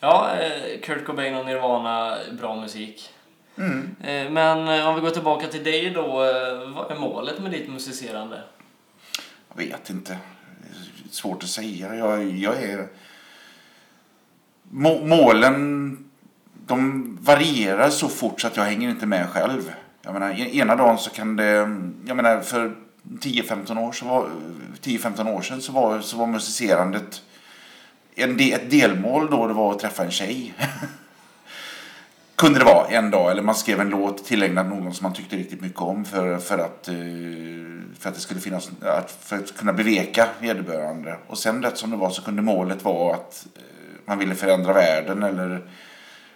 Ja, 0.00 0.30
eh, 0.40 0.80
Kurt 0.80 1.04
Cobain 1.04 1.34
och 1.34 1.46
Nirvana, 1.46 2.18
bra 2.40 2.56
musik. 2.56 3.10
Mm. 3.58 3.96
Men 4.34 4.68
eh, 4.68 4.88
om 4.88 4.94
vi 4.94 5.00
går 5.00 5.10
tillbaka 5.10 5.46
till 5.46 5.64
dig 5.64 5.90
då. 5.90 6.24
Eh, 6.24 6.70
vad 6.74 6.90
är 6.90 6.98
målet 7.00 7.42
med 7.42 7.50
ditt 7.50 7.68
musicerande? 7.68 8.42
Jag 9.48 9.56
vet 9.56 9.90
inte. 9.90 10.18
Det 11.02 11.08
är 11.08 11.14
svårt 11.14 11.42
att 11.42 11.48
säga. 11.48 11.94
Jag, 11.94 12.30
jag 12.30 12.62
är... 12.62 12.86
Målen, 15.02 15.96
de 16.66 17.18
varierar 17.22 17.90
så 17.90 18.08
fort 18.08 18.40
så 18.40 18.46
att 18.46 18.56
jag 18.56 18.64
hänger 18.64 18.90
inte 18.90 19.06
med 19.06 19.28
själv. 19.30 19.72
Jag 20.02 20.12
menar, 20.12 20.30
e-, 20.30 20.56
ena 20.56 20.76
dagen 20.76 20.98
så 20.98 21.10
kan 21.10 21.36
det... 21.36 21.52
Jag 22.06 22.16
menar, 22.16 22.40
för 22.40 22.74
10-15 23.02 23.80
år, 23.80 23.92
så 23.92 24.04
var, 24.04 24.30
10, 24.80 24.98
år 25.34 25.42
sedan 25.42 25.62
så 25.62 25.72
var, 25.72 26.00
så 26.00 26.16
var 26.16 26.26
musicerandet 26.26 27.22
en 28.14 28.36
del, 28.36 28.52
ett 28.52 28.70
delmål 28.70 29.30
då 29.30 29.46
det 29.46 29.54
var 29.54 29.72
att 29.72 29.78
träffa 29.78 30.04
en 30.04 30.10
tjej. 30.10 30.54
Kunde 32.38 32.58
det 32.58 32.64
vara 32.64 32.86
en 32.86 33.10
dag. 33.10 33.30
Eller 33.30 33.42
man 33.42 33.54
skrev 33.54 33.80
en 33.80 33.88
låt 33.88 34.24
tillägnad 34.24 34.68
någon 34.68 34.94
som 34.94 35.04
man 35.04 35.12
tyckte 35.12 35.36
riktigt 35.36 35.60
mycket 35.60 35.80
om. 35.80 36.04
För, 36.04 36.38
för, 36.38 36.58
att, 36.58 36.88
eh, 36.88 36.94
för 37.98 38.08
att 38.08 38.14
det 38.14 38.20
skulle 38.20 38.40
finnas, 38.40 38.70
för 39.20 39.36
att 39.36 39.56
kunna 39.56 39.72
beveka 39.72 40.28
vederbörande. 40.40 41.18
Och 41.26 41.38
sen 41.38 41.62
rätt 41.62 41.78
som 41.78 41.90
det 41.90 41.96
var 41.96 42.10
så 42.10 42.22
kunde 42.22 42.42
målet 42.42 42.84
vara 42.84 43.14
att 43.14 43.46
eh, 43.56 43.62
man 44.04 44.18
ville 44.18 44.34
förändra 44.34 44.72
världen. 44.72 45.22
Eller 45.22 45.70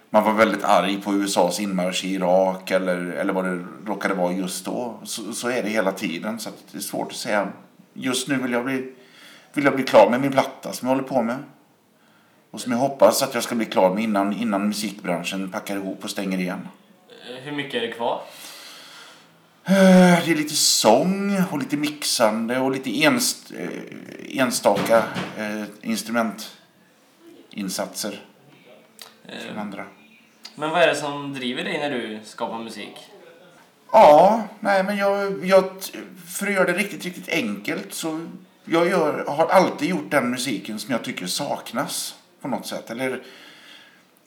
man 0.09 0.23
var 0.23 0.33
väldigt 0.33 0.63
arg 0.63 1.01
på 1.01 1.13
USAs 1.13 1.59
inmarsch 1.59 2.05
i 2.05 2.13
Irak. 2.13 2.71
Eller, 2.71 2.97
eller 2.97 3.33
vad 3.33 3.45
det 3.45 3.65
råkade 3.85 4.13
vara 4.13 4.33
just 4.33 4.65
då. 4.65 4.99
Så, 5.03 5.33
så 5.33 5.49
är 5.49 5.63
det 5.63 5.69
hela 5.69 5.91
tiden. 5.91 6.39
Så 6.39 6.49
att 6.49 6.63
det 6.71 6.77
är 6.77 6.81
svårt 6.81 7.11
att 7.11 7.17
säga. 7.17 7.47
Just 7.93 8.27
nu 8.27 8.37
vill 8.37 8.51
jag 8.51 8.65
bli, 8.65 8.93
vill 9.53 9.65
jag 9.65 9.75
bli 9.75 9.83
klar 9.83 10.09
med 10.09 10.21
min 10.21 10.31
platta 10.31 10.73
som 10.73 10.87
jag 10.87 10.95
håller 10.95 11.07
på 11.07 11.21
med. 11.21 11.37
Och 12.53 12.61
som 12.61 12.71
jag 12.71 12.79
hoppas 12.79 13.23
att 13.23 13.33
jag 13.33 13.43
ska 13.43 13.55
bli 13.55 13.65
klar 13.65 13.93
med 13.93 14.03
innan, 14.03 14.33
innan 14.33 14.67
musikbranschen 14.67 15.51
packar 15.51 15.75
ihop 15.75 16.03
och 16.03 16.09
stänger 16.09 16.37
igen. 16.37 16.67
Eh, 17.29 17.35
Hur 17.43 17.51
mycket 17.51 17.83
är 17.83 17.87
det 17.87 17.93
kvar? 17.93 18.21
Eh, 19.65 19.73
Det 20.25 20.31
är 20.31 20.35
lite 20.35 20.55
sång 20.55 21.43
och 21.51 21.59
lite 21.59 21.77
mixande 21.77 22.59
och 22.59 22.71
lite 22.71 23.03
enst, 23.03 23.51
eh, 23.57 23.69
enstaka 24.39 25.03
instrumentinsatser 25.81 28.21
från 29.47 29.57
andra. 29.57 29.85
Men 30.55 30.69
vad 30.69 30.81
är 30.81 30.87
det 30.87 30.95
som 30.95 31.33
driver 31.33 31.63
dig 31.63 31.79
när 31.79 31.89
du 31.89 32.19
skapar 32.25 32.59
musik? 32.59 32.93
Ja, 33.91 34.43
nej 34.59 34.83
men 34.83 34.97
jag, 34.97 35.45
jag, 35.45 35.63
för 36.37 36.47
att 36.47 36.53
göra 36.53 36.65
det 36.71 36.77
riktigt, 36.77 37.05
riktigt 37.05 37.29
enkelt 37.29 37.93
så 37.93 38.25
jag 38.65 38.87
gör, 38.87 39.25
har 39.27 39.47
alltid 39.47 39.89
gjort 39.89 40.11
den 40.11 40.29
musiken 40.29 40.79
som 40.79 40.91
jag 40.91 41.03
tycker 41.03 41.27
saknas 41.27 42.15
på 42.43 42.49
något 42.49 42.65
sätt. 42.65 42.89
Eller 42.89 43.21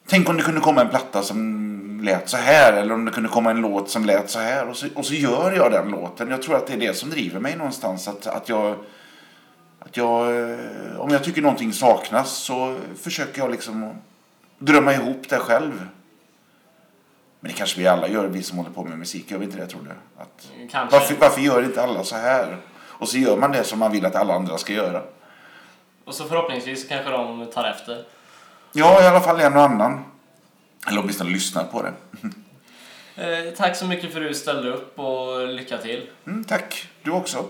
tänk 0.07 0.29
om 0.29 0.37
det 0.37 0.43
kunde 0.43 0.61
komma 0.61 0.81
en 0.81 0.89
platta 0.89 1.23
som 1.23 2.01
lät 2.05 2.29
så 2.29 2.37
här 2.37 2.73
eller 2.73 2.95
om 2.95 3.05
det 3.05 3.13
kunde 3.13 3.29
komma 3.29 3.51
en 3.51 3.61
låt 3.61 3.91
som 3.91 4.05
lät 4.05 4.31
så 4.31 4.39
här 4.39 4.69
och 4.69 4.77
så, 4.77 4.87
och 4.95 5.07
så 5.07 5.15
gör 5.15 5.53
jag 5.53 5.73
den 5.73 5.89
låten. 5.89 6.31
Jag 6.31 6.43
tror 6.43 6.57
att 6.57 6.67
det 6.67 6.73
är 6.73 6.79
det 6.79 6.95
som 6.95 7.11
driver 7.11 7.41
mig 7.41 7.57
någonstans. 7.57 8.09
Att, 8.09 8.27
att 8.27 8.49
jag, 8.49 8.77
att 9.79 9.97
jag, 9.97 10.37
eh, 10.37 11.01
om 11.01 11.11
jag 11.11 11.25
tycker 11.25 11.43
någonting 11.43 11.73
saknas 11.73 12.31
så 12.31 12.77
försöker 13.03 13.39
jag 13.39 13.51
liksom 13.51 13.95
drömma 14.59 14.93
ihop 14.93 15.29
det 15.29 15.39
själv. 15.39 15.89
Men 17.41 17.51
det 17.51 17.59
kanske 17.59 17.81
vi 17.81 17.87
alla 17.87 18.09
gör, 18.09 18.27
vi 18.27 18.43
som 18.43 18.59
håller 18.59 18.71
på 18.71 18.85
med 18.85 18.99
musik. 18.99 19.31
Gör 19.31 19.39
vi 19.39 19.45
inte 19.45 19.57
det 19.57 19.67
tror 19.67 19.83
du? 19.83 20.23
Att, 20.23 20.49
varför, 20.93 21.15
varför 21.21 21.41
gör 21.41 21.63
inte 21.65 21.83
alla 21.83 22.05
så 22.05 22.17
här? 22.17 22.57
Och 22.99 23.09
så 23.09 23.19
gör 23.19 23.37
man 23.37 23.53
det 23.53 23.65
som 23.65 23.79
man 23.79 23.93
vill 23.93 24.07
att 24.07 24.17
alla 24.17 24.35
andra 24.35 24.59
ska 24.59 24.73
göra. 24.73 25.03
Och 26.07 26.15
så 26.15 26.25
förhoppningsvis 26.25 26.89
kanske 26.89 27.11
de 27.11 27.47
tar 27.47 27.65
efter. 27.65 28.05
Ja, 28.73 29.03
i 29.03 29.07
alla 29.07 29.21
fall 29.21 29.41
en 29.41 29.57
och 29.57 29.63
annan. 29.63 30.05
Eller 30.89 31.01
åtminstone 31.01 31.31
lyssnar 31.31 31.65
på 31.65 31.83
det. 31.83 31.93
Eh, 33.19 33.55
tack 33.57 33.77
så 33.77 33.87
mycket 33.87 34.13
för 34.13 34.21
att 34.21 34.29
du 34.29 34.35
ställde 34.35 34.71
upp 34.71 34.99
och 34.99 35.49
lycka 35.49 35.79
till. 35.79 36.09
Mm, 36.27 36.45
tack, 36.45 36.89
du 37.03 37.11
också. 37.11 37.45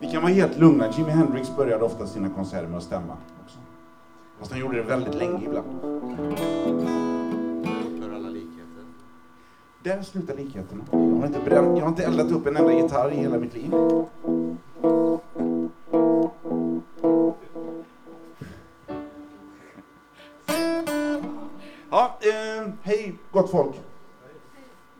Vi 0.00 0.10
kan 0.12 0.22
vara 0.22 0.32
helt 0.32 0.58
lugna. 0.58 0.92
Jimi 0.96 1.10
Hendrix 1.10 1.56
började 1.56 1.84
ofta 1.84 2.06
sina 2.06 2.28
konserter 2.28 2.66
med 2.66 2.78
att 2.78 2.84
stämma. 2.84 3.16
Också. 3.44 3.58
Fast 4.38 4.50
han 4.50 4.60
gjorde 4.60 4.76
det 4.76 4.82
väldigt 4.82 5.14
länge 5.14 5.44
ibland. 5.44 5.68
Där 9.82 10.02
slutar 10.02 10.36
likheterna. 10.36 10.84
Jag 10.90 10.98
har, 10.98 11.26
inte 11.26 11.40
bränt, 11.40 11.78
jag 11.78 11.84
har 11.84 11.88
inte 11.88 12.04
eldat 12.04 12.30
upp 12.30 12.46
en 12.46 12.56
enda 12.56 12.72
gitarr 12.72 13.12
i 13.12 13.16
hela 13.16 13.38
mitt 13.38 13.54
liv. 13.54 13.70
Ja, 21.90 22.18
eh, 22.20 22.72
hej 22.82 23.18
gott 23.32 23.50
folk. 23.50 23.74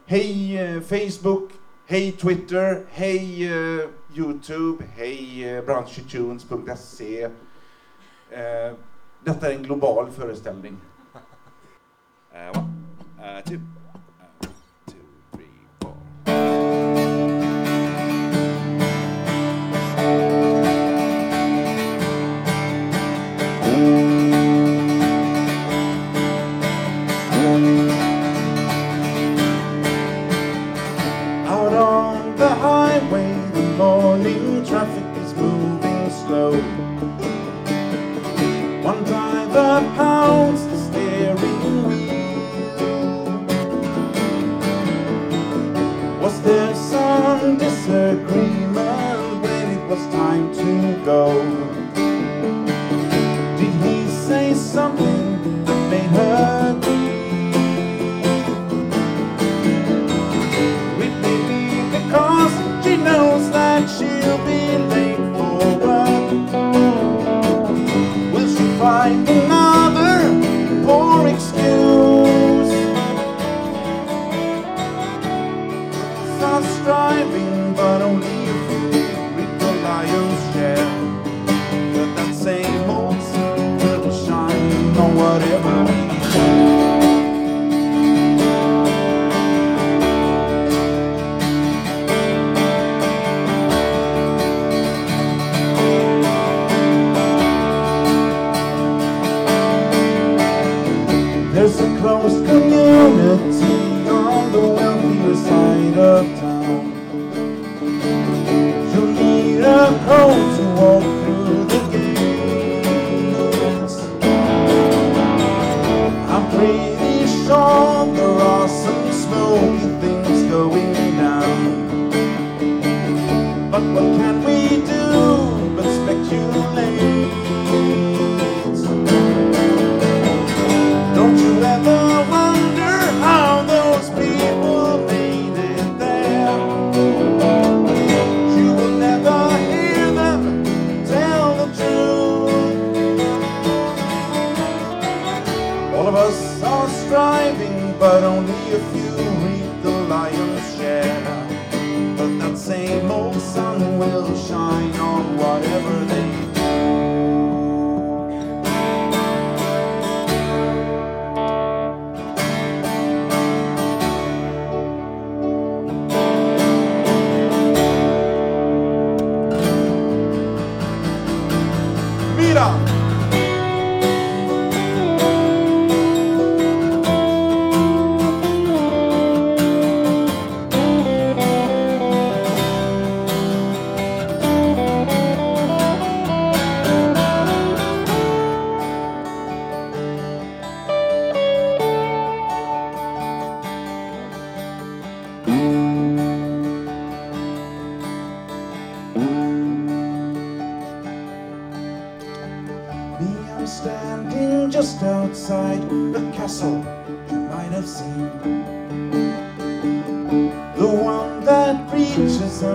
Hej 0.07 0.59
eh, 0.59 0.81
Facebook, 0.81 1.51
hej 1.87 2.13
Twitter, 2.13 2.85
hej 2.91 3.47
eh, 3.47 3.89
Youtube, 4.15 4.85
hej 4.97 5.49
eh, 5.49 5.65
branschitunes.se. 5.65 7.23
Eh, 8.31 8.75
detta 9.25 9.53
är 9.53 9.57
en 9.57 9.63
global 9.63 10.11
föreställning. 10.11 10.77
Uh, 12.35 12.59
one, 12.59 13.39
uh, 13.39 13.41
two, 13.45 13.61
though 51.09 51.58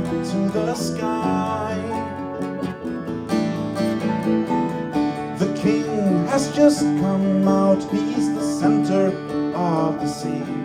to 0.04 0.50
the 0.54 0.76
sky. 0.76 1.76
The 5.38 5.54
king 5.62 6.26
has 6.28 6.54
just 6.56 6.82
come 6.82 7.48
out, 7.48 7.82
he's 7.92 8.34
the 8.34 8.44
center 8.44 9.08
of 9.56 10.00
the 10.00 10.08
sea. 10.08 10.63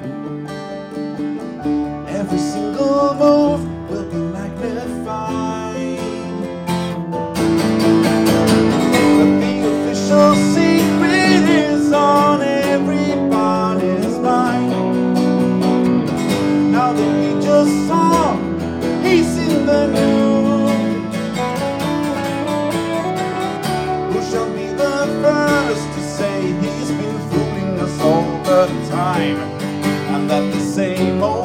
Same 30.78 31.20
old 31.24 31.37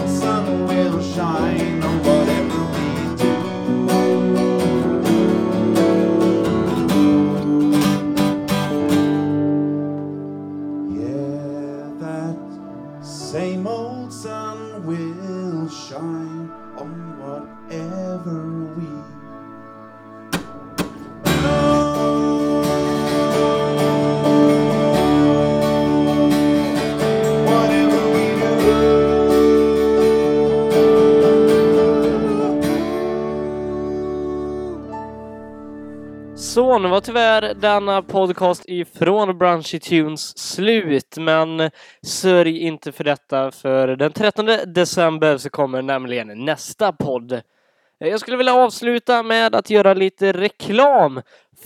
Så, 36.54 36.80
nu 36.80 36.88
var 36.88 37.01
tyvärr 37.01 37.54
denna 37.54 38.01
podcast 38.01 38.64
ifrån 38.66 39.38
Brunchy 39.38 39.80
Tunes 39.80 40.38
slut, 40.38 41.18
men 41.18 41.72
sörj 42.01 42.58
inte 42.60 42.91
för 42.91 43.04
detta, 43.04 43.51
för 43.51 43.88
den 43.88 44.12
13 44.12 44.45
december 44.66 45.38
så 45.38 45.49
kommer 45.49 45.82
nämligen 45.82 46.45
nästa 46.45 46.91
podd. 46.91 47.41
Jag 47.97 48.20
skulle 48.20 48.38
vilja 48.38 48.54
avsluta 48.54 49.24
med 49.24 49.56
att 49.56 49.70
göra 49.70 49.93
lite 49.93 50.32
reklam 50.32 51.22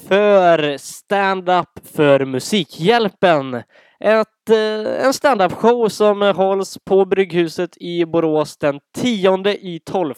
för 0.08 0.78
stand-up 0.78 1.80
för 1.96 2.26
Musikhjälpen. 2.26 3.64
Ett, 4.00 4.50
eh, 4.50 5.06
en 5.06 5.14
stand-up 5.14 5.52
show 5.52 5.90
som 5.90 6.22
hålls 6.22 6.78
på 6.86 7.06
Brygghuset 7.06 7.78
i 7.78 8.06
Borås 8.06 8.58
den 8.58 8.80
10 8.98 9.52
i 9.52 9.82
12. 9.86 10.14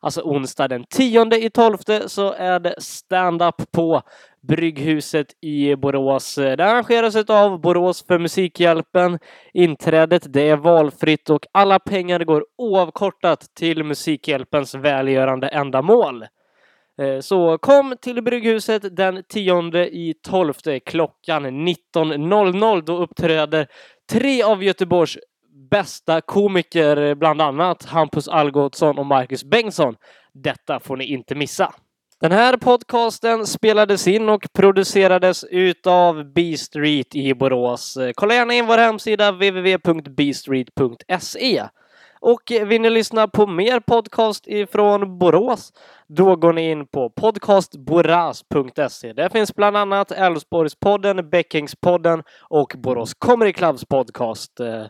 Alltså 0.00 0.20
onsdag 0.20 0.68
den 0.68 0.84
10 0.90 1.36
i 1.36 1.50
12 1.50 1.76
så 2.06 2.32
är 2.32 2.60
det 2.60 2.74
stand-up 2.78 3.72
på 3.72 4.02
Brygghuset 4.48 5.26
i 5.40 5.76
Borås. 5.76 6.34
Det 6.34 6.64
arrangeras 6.64 7.16
av 7.16 7.60
Borås 7.60 8.06
för 8.06 8.18
Musikhjälpen. 8.18 9.18
Inträdet 9.52 10.32
det 10.32 10.48
är 10.48 10.56
valfritt 10.56 11.30
och 11.30 11.46
alla 11.52 11.78
pengar 11.78 12.20
går 12.24 12.44
oavkortat 12.58 13.46
till 13.58 13.84
Musikhjälpens 13.84 14.74
välgörande 14.74 15.48
ändamål. 15.48 16.24
Eh, 17.02 17.20
så 17.20 17.58
kom 17.58 17.94
till 18.00 18.22
Brygghuset 18.22 18.96
den 18.96 19.22
10 19.28 19.84
i 19.84 20.14
12 20.22 20.52
klockan 20.86 21.46
19.00. 21.46 22.82
Då 22.82 22.98
uppträder 22.98 23.66
tre 24.12 24.42
av 24.42 24.64
Göteborgs 24.64 25.18
bästa 25.70 26.20
komiker, 26.20 27.14
bland 27.14 27.42
annat 27.42 27.84
Hampus 27.84 28.28
Algotsson 28.28 28.98
och 28.98 29.06
Marcus 29.06 29.44
Bengtsson. 29.44 29.96
Detta 30.34 30.80
får 30.80 30.96
ni 30.96 31.04
inte 31.04 31.34
missa. 31.34 31.74
Den 32.20 32.32
här 32.32 32.56
podcasten 32.56 33.46
spelades 33.46 34.08
in 34.08 34.28
och 34.28 34.46
producerades 34.52 35.44
utav 35.44 36.32
B-Street 36.32 37.14
i 37.14 37.34
Borås. 37.34 37.96
Eh, 37.96 38.10
kolla 38.14 38.34
gärna 38.34 38.54
in 38.54 38.66
vår 38.66 38.78
hemsida 38.78 39.32
www.bstreet.se. 39.32 41.62
Och 42.26 42.52
vill 42.66 42.82
ni 42.82 42.90
lyssna 42.90 43.28
på 43.28 43.46
mer 43.46 43.80
podcast 43.80 44.46
ifrån 44.46 45.18
Borås, 45.18 45.72
då 46.08 46.36
går 46.36 46.52
ni 46.52 46.70
in 46.70 46.86
på 46.86 47.10
podcastboras.se. 47.10 49.12
Där 49.12 49.28
finns 49.28 49.54
bland 49.54 49.76
annat 49.76 50.10
Älvsborgspodden, 50.10 51.30
Bäckingspodden 51.30 52.22
och 52.40 52.74
Borås 52.78 53.14
Comedy 53.14 53.52
Clubs 53.52 53.84
podcast. 53.84 54.60
Eh, 54.60 54.84